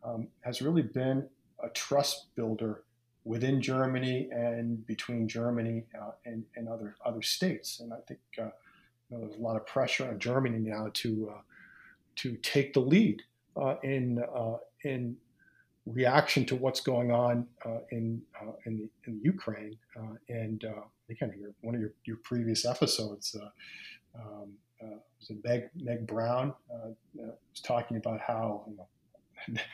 [0.03, 1.27] um, has really been
[1.63, 2.83] a trust builder
[3.23, 7.79] within Germany and between Germany uh, and, and other other states.
[7.79, 8.43] And I think uh,
[9.09, 11.41] you know, there's a lot of pressure on Germany now to uh,
[12.17, 13.21] to take the lead
[13.55, 15.15] uh, in uh, in
[15.85, 18.21] reaction to what's going on uh, in
[18.65, 19.77] in, the, in Ukraine.
[20.29, 20.63] and
[21.09, 23.35] again, your, one of your, your previous episodes.
[24.15, 28.87] Um, was Meg, Meg Brown was talking about how you know,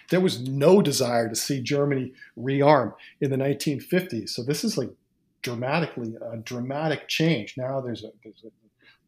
[0.09, 4.30] there was no desire to see Germany rearm in the 1950s.
[4.30, 4.91] So this is like
[5.41, 7.55] dramatically a dramatic change.
[7.57, 8.49] Now there's a, there's a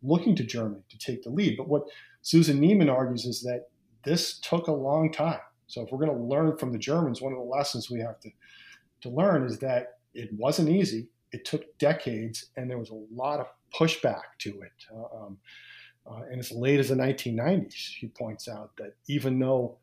[0.01, 1.57] looking to Germany to take the lead.
[1.57, 1.83] But what
[2.21, 3.67] Susan Neiman argues is that
[4.05, 5.39] this took a long time.
[5.67, 8.19] So if we're going to learn from the Germans, one of the lessons we have
[8.21, 8.29] to
[9.01, 11.07] to learn is that it wasn't easy.
[11.31, 14.71] It took decades, and there was a lot of pushback to it.
[14.93, 15.37] Uh, um,
[16.09, 19.77] uh, and as late as the 1990s, she points out that even though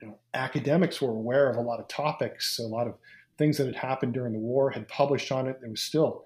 [0.00, 2.94] you know, academics were aware of a lot of topics, a lot of
[3.36, 5.58] things that had happened during the war, had published on it.
[5.60, 6.24] There was still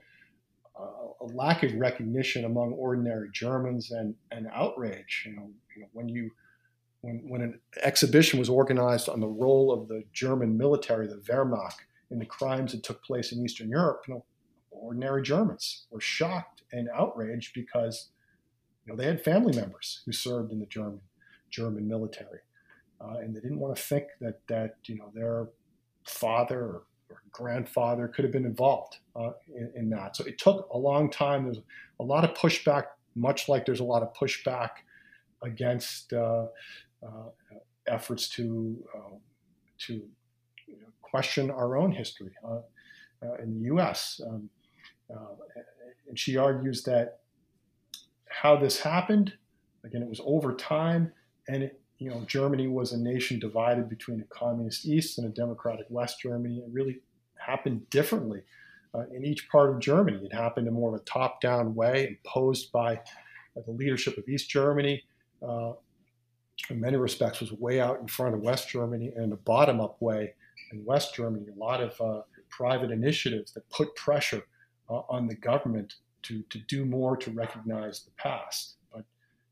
[0.79, 0.85] uh,
[1.21, 5.25] a lack of recognition among ordinary Germans and, and outrage.
[5.27, 6.31] You know, you know, when you
[7.03, 11.75] when, when an exhibition was organized on the role of the German military, the Wehrmacht,
[12.13, 14.25] in the crimes that took place in Eastern Europe, you know,
[14.71, 18.11] ordinary Germans were shocked and outraged because
[18.85, 21.01] you know they had family members who served in the German
[21.51, 22.41] German military
[23.03, 25.49] uh, and they didn't want to think that that you know their
[26.05, 30.17] father or, or grandfather could have been involved uh, in, in, that.
[30.17, 31.45] So it took a long time.
[31.45, 31.61] There's
[32.01, 32.85] a lot of pushback,
[33.15, 34.71] much like there's a lot of pushback
[35.43, 36.47] against uh,
[37.03, 37.29] uh
[37.89, 39.17] efforts to uh,
[39.79, 39.93] to
[40.67, 42.61] you know, question our own history uh,
[43.43, 44.21] in the U.S.
[44.27, 44.49] Um,
[46.09, 47.21] and she argues that
[48.29, 49.35] how this happened,
[49.85, 51.13] again, it was over time,
[51.49, 55.31] and it, you know, Germany was a nation divided between a communist East and a
[55.31, 56.59] democratic West Germany.
[56.59, 57.01] It really
[57.39, 58.43] happened differently
[58.95, 60.21] uh, in each part of Germany.
[60.25, 64.51] It happened in more of a top-down way, imposed by uh, the leadership of East
[64.51, 65.03] Germany.
[65.47, 65.73] Uh,
[66.71, 70.35] in many respects, was way out in front of West Germany, and a bottom-up way
[70.73, 71.47] in West Germany.
[71.55, 74.43] A lot of uh, private initiatives that put pressure
[74.91, 78.77] uh, on the government to to do more to recognize the past.
[78.93, 79.05] But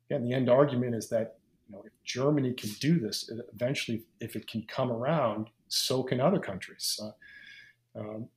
[0.09, 1.39] again, the end argument is that
[1.71, 6.21] you know, if Germany can do this, eventually, if it can come around, so can
[6.21, 6.99] other countries.
[7.03, 8.29] Uh, um,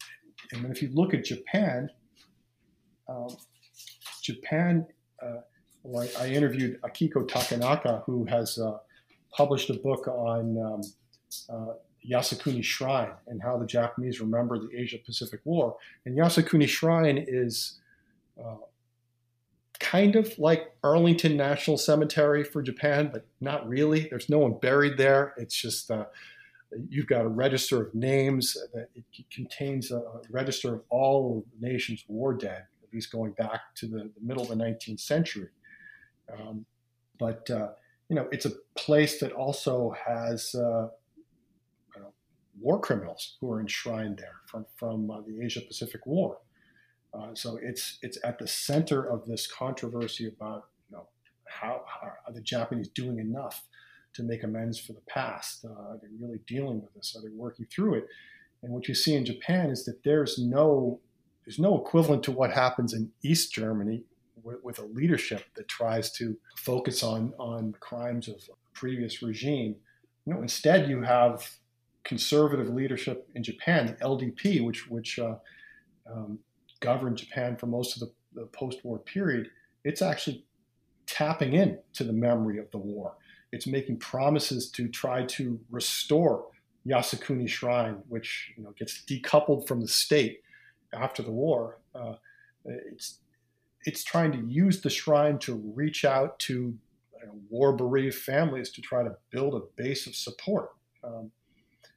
[0.51, 1.89] and if you look at Japan,
[3.07, 3.35] um,
[4.21, 4.85] Japan,
[5.21, 5.41] uh,
[5.83, 8.77] well, I, I, interviewed Akiko Takenaka, who has uh,
[9.31, 10.81] published a book on um,
[11.49, 11.73] uh,
[12.07, 15.75] Yasukuni Shrine and how the Japanese remember the Asia Pacific War.
[16.05, 17.79] And Yasukuni Shrine is
[18.39, 18.57] uh,
[19.83, 24.07] kind of like Arlington National Cemetery for Japan, but not really.
[24.09, 25.33] There's no one buried there.
[25.37, 26.05] It's just uh,
[26.89, 28.57] you've got a register of names.
[28.73, 33.33] That it contains a register of all of the nation's war dead, at least going
[33.33, 35.49] back to the, middle of the 19th century.
[36.31, 36.65] Um,
[37.19, 37.69] but uh,
[38.09, 40.87] you know, it's a place that also has uh,
[42.59, 46.37] war criminals who are enshrined there from from uh, the Asia Pacific War.
[47.13, 51.07] Uh, so it's it's at the center of this controversy about you know
[51.45, 53.67] how, how are the Japanese doing enough
[54.13, 55.65] to make amends for the past?
[55.65, 57.15] Uh, are they really dealing with this?
[57.15, 58.07] Are they working through it?
[58.61, 60.99] And what you see in Japan is that there's no
[61.45, 64.03] there's no equivalent to what happens in East Germany
[64.41, 68.41] with, with a leadership that tries to focus on on crimes of
[68.73, 69.75] previous regime.
[70.25, 71.47] You know, instead you have
[72.03, 75.35] conservative leadership in Japan, the LDP, which which uh,
[76.11, 76.39] um,
[76.83, 79.49] governed Japan for most of the, the post-war period,
[79.85, 80.45] it's actually
[81.07, 83.15] tapping in to the memory of the war.
[83.51, 86.47] It's making promises to try to restore
[86.85, 90.41] Yasukuni Shrine, which you know gets decoupled from the state
[90.91, 91.79] after the war.
[91.95, 92.15] Uh,
[92.65, 93.19] it's
[93.85, 98.69] it's trying to use the shrine to reach out to you know, war bereaved families
[98.71, 100.69] to try to build a base of support.
[101.03, 101.31] Um,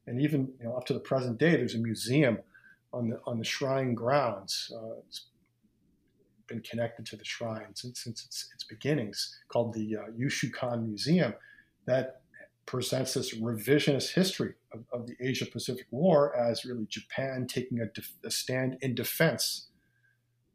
[0.06, 2.38] and even you know, up to the present day, there's a museum
[2.92, 4.72] on the on the shrine grounds.
[4.74, 5.26] Uh, it's
[6.46, 11.34] been connected to the shrine since, since its, its beginnings, called the uh, Yushukan Museum,
[11.86, 12.20] that
[12.66, 17.86] presents this revisionist history of, of the Asia Pacific War as really Japan taking a,
[17.86, 19.68] def- a stand in defense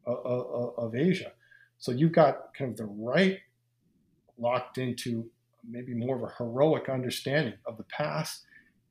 [0.06, 1.32] of, of, of Asia.
[1.78, 3.40] So you've got kind of the right
[4.38, 5.30] locked into
[5.68, 8.44] maybe more of a heroic understanding of the past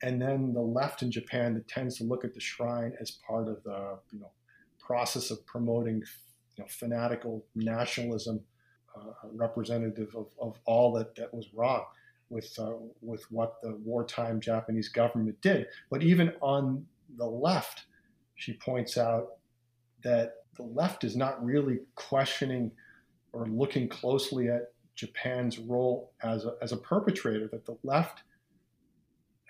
[0.03, 3.47] and then the left in Japan that tends to look at the shrine as part
[3.47, 4.31] of the you know
[4.79, 6.03] process of promoting
[6.57, 8.41] you know, fanatical nationalism,
[8.95, 11.85] uh, representative of, of all that, that was wrong
[12.29, 15.67] with uh, with what the wartime Japanese government did.
[15.89, 16.85] But even on
[17.17, 17.85] the left,
[18.35, 19.33] she points out
[20.03, 22.71] that the left is not really questioning
[23.33, 27.47] or looking closely at Japan's role as a, as a perpetrator.
[27.51, 28.23] That the left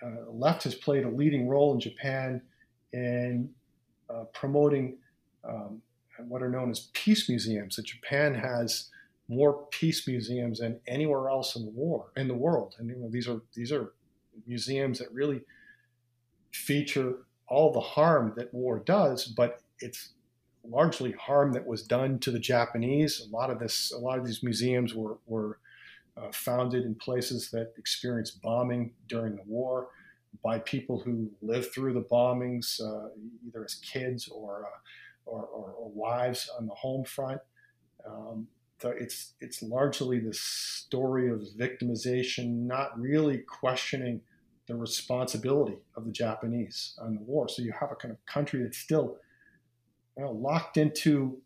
[0.04, 2.42] uh, left has played a leading role in Japan
[2.92, 3.50] in
[4.10, 4.98] uh, promoting
[5.44, 5.80] um,
[6.28, 7.76] what are known as peace museums.
[7.76, 8.90] That Japan has
[9.28, 13.08] more peace museums than anywhere else in the war in the world, and you know,
[13.08, 13.92] these are these are
[14.46, 15.40] museums that really
[16.52, 20.10] feature all the harm that war does, but it's
[20.64, 23.20] largely harm that was done to the Japanese.
[23.20, 25.58] A lot of this, a lot of these museums were were
[26.16, 29.88] uh, founded in places that experienced bombing during the war
[30.42, 33.08] by people who lived through the bombings, uh,
[33.46, 34.78] either as kids or, uh,
[35.26, 37.40] or, or, or, wives on the home front.
[38.06, 38.46] Um,
[38.80, 44.20] so it's it's largely the story of victimization, not really questioning
[44.66, 47.48] the responsibility of the Japanese on the war.
[47.48, 49.18] So you have a kind of country that's still
[50.16, 51.38] you know, locked into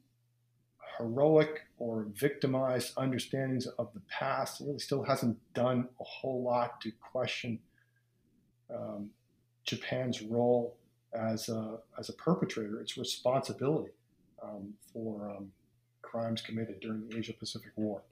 [0.98, 4.60] heroic or victimized understandings of the past.
[4.60, 7.58] Really still hasn't done a whole lot to question
[8.74, 9.10] um,
[9.64, 10.76] Japan's role
[11.12, 13.92] as a, as a perpetrator, its responsibility
[14.42, 15.50] um, for um,
[16.02, 18.02] crimes committed during the Asia Pacific War.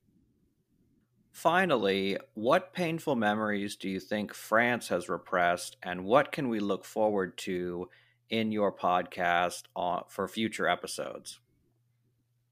[1.32, 6.84] Finally, what painful memories do you think France has repressed, and what can we look
[6.84, 7.88] forward to
[8.30, 11.40] in your podcast on, for future episodes?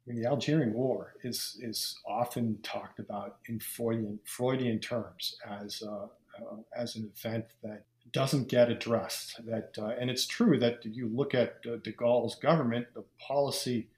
[0.05, 5.83] I mean, the Algerian War is is often talked about in Freudian Freudian terms as
[5.83, 6.07] uh,
[6.41, 9.45] uh, as an event that doesn't get addressed.
[9.47, 13.89] That uh, and it's true that you look at uh, De Gaulle's government, the policy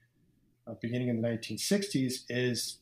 [0.66, 2.78] uh, beginning in the 1960s is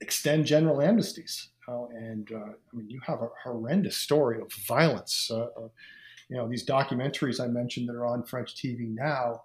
[0.00, 1.48] extend general amnesties.
[1.68, 5.30] Uh, and I mean, you have a horrendous story of violence.
[5.30, 9.42] you know, these documentaries I mentioned that are on French TV now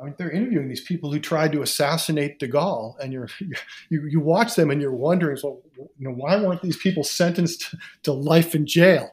[0.00, 3.28] I mean, they're interviewing these people who tried to assassinate De Gaulle, and you're,
[3.90, 7.74] you you watch them and you're wondering, well, you know, why weren't these people sentenced
[8.04, 9.10] to life in jail?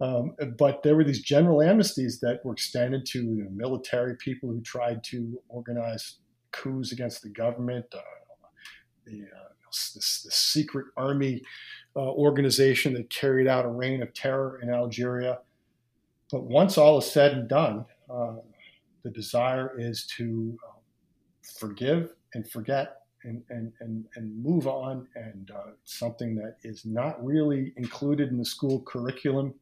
[0.00, 4.48] Um, but there were these general amnesties that were extended to you know, military people
[4.48, 6.18] who tried to organize
[6.52, 7.98] coups against the government, uh,
[9.04, 9.92] the, uh, this,
[10.24, 11.42] this, secret army
[11.96, 15.40] uh, organization that carried out a reign of terror in Algeria.
[16.30, 18.36] But once all is said and done, uh,
[19.02, 20.80] the desire is to um,
[21.58, 25.06] forgive and forget and, and, and, and move on.
[25.14, 29.54] And uh, something that is not really included in the school curriculum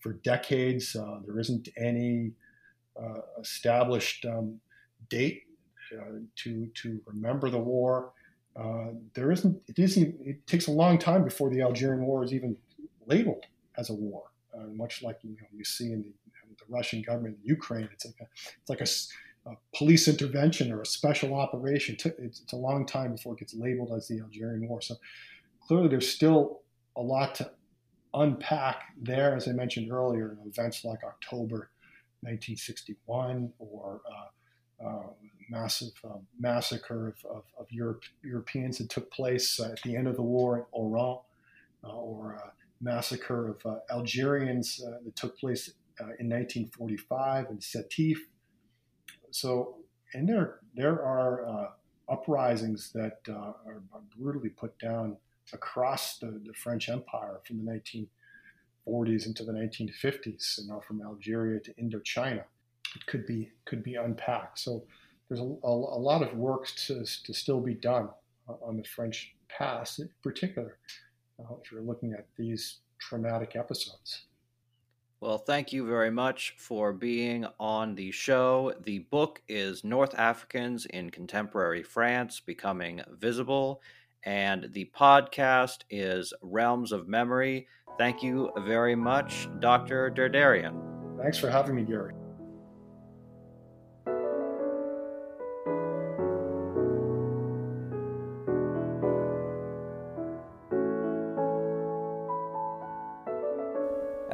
[0.00, 0.94] for decades.
[0.96, 2.32] Uh, there isn't any
[3.00, 4.60] uh, established um,
[5.08, 5.44] date
[5.96, 8.12] uh, to to remember the war.
[8.56, 9.60] Uh, there isn't.
[9.68, 10.16] It isn't.
[10.20, 12.56] It takes a long time before the Algerian War is even
[13.06, 13.44] labeled
[13.76, 14.24] as a war.
[14.72, 16.12] much like you know you see in the
[16.68, 18.26] Russian government in Ukraine, it's like a
[18.60, 18.86] it's like a
[19.46, 21.94] a police intervention or a special operation.
[21.94, 24.82] It's, it's, a long time before it gets labeled as the Algerian War.
[24.82, 24.96] So
[25.66, 26.60] clearly, there's still
[26.96, 27.50] a lot to
[28.14, 31.70] unpack there, as I mentioned earlier, events like October
[32.22, 35.02] 1961 or uh, uh,
[35.48, 40.16] massive uh, massacre of, of, of Europe, Europeans that took place at the end of
[40.16, 41.18] the war in Oran,
[41.84, 45.70] uh, or a massacre of uh, Algerians uh, that took place
[46.00, 48.18] Uh, in 1945 in Sétif.
[49.32, 49.78] So,
[50.14, 51.68] and there there are uh,
[52.08, 53.82] uprisings that uh, are
[54.16, 55.16] brutally put down
[55.52, 57.72] across the, the French Empire from the
[58.86, 62.44] 1940s into the 1950s, and now from Algeria to Indochina.
[62.94, 64.60] It could be could be unpacked.
[64.60, 64.84] So
[65.28, 68.08] there's a, a, a lot of work to, to still be done
[68.62, 70.78] on the French past, in particular,
[71.40, 74.27] uh, if you're looking at these traumatic episodes.
[75.20, 78.72] Well, thank you very much for being on the show.
[78.84, 83.82] The book is North Africans in Contemporary France Becoming Visible
[84.24, 87.66] and the podcast is Realms of Memory.
[87.98, 90.10] Thank you very much, Dr.
[90.10, 91.20] Derderian.
[91.20, 92.12] Thanks for having me, Gary.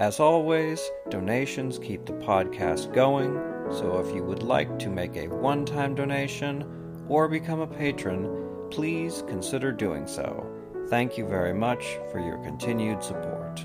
[0.04, 3.32] As always, donations keep the podcast going,
[3.72, 6.62] so if you would like to make a one time donation
[7.08, 10.46] or become a patron, please consider doing so.
[10.90, 11.82] Thank you very much
[12.12, 13.64] for your continued support.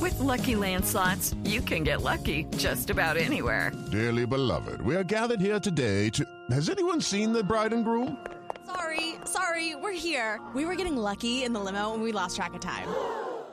[0.00, 3.70] With LuckyLand Slots, you can get lucky just about anywhere.
[3.92, 6.24] Dearly beloved, we are gathered here today to.
[6.52, 8.16] Has anyone seen the bride and groom?
[8.64, 10.40] Sorry, sorry, we're here.
[10.54, 12.88] We were getting lucky in the limo and we lost track of time.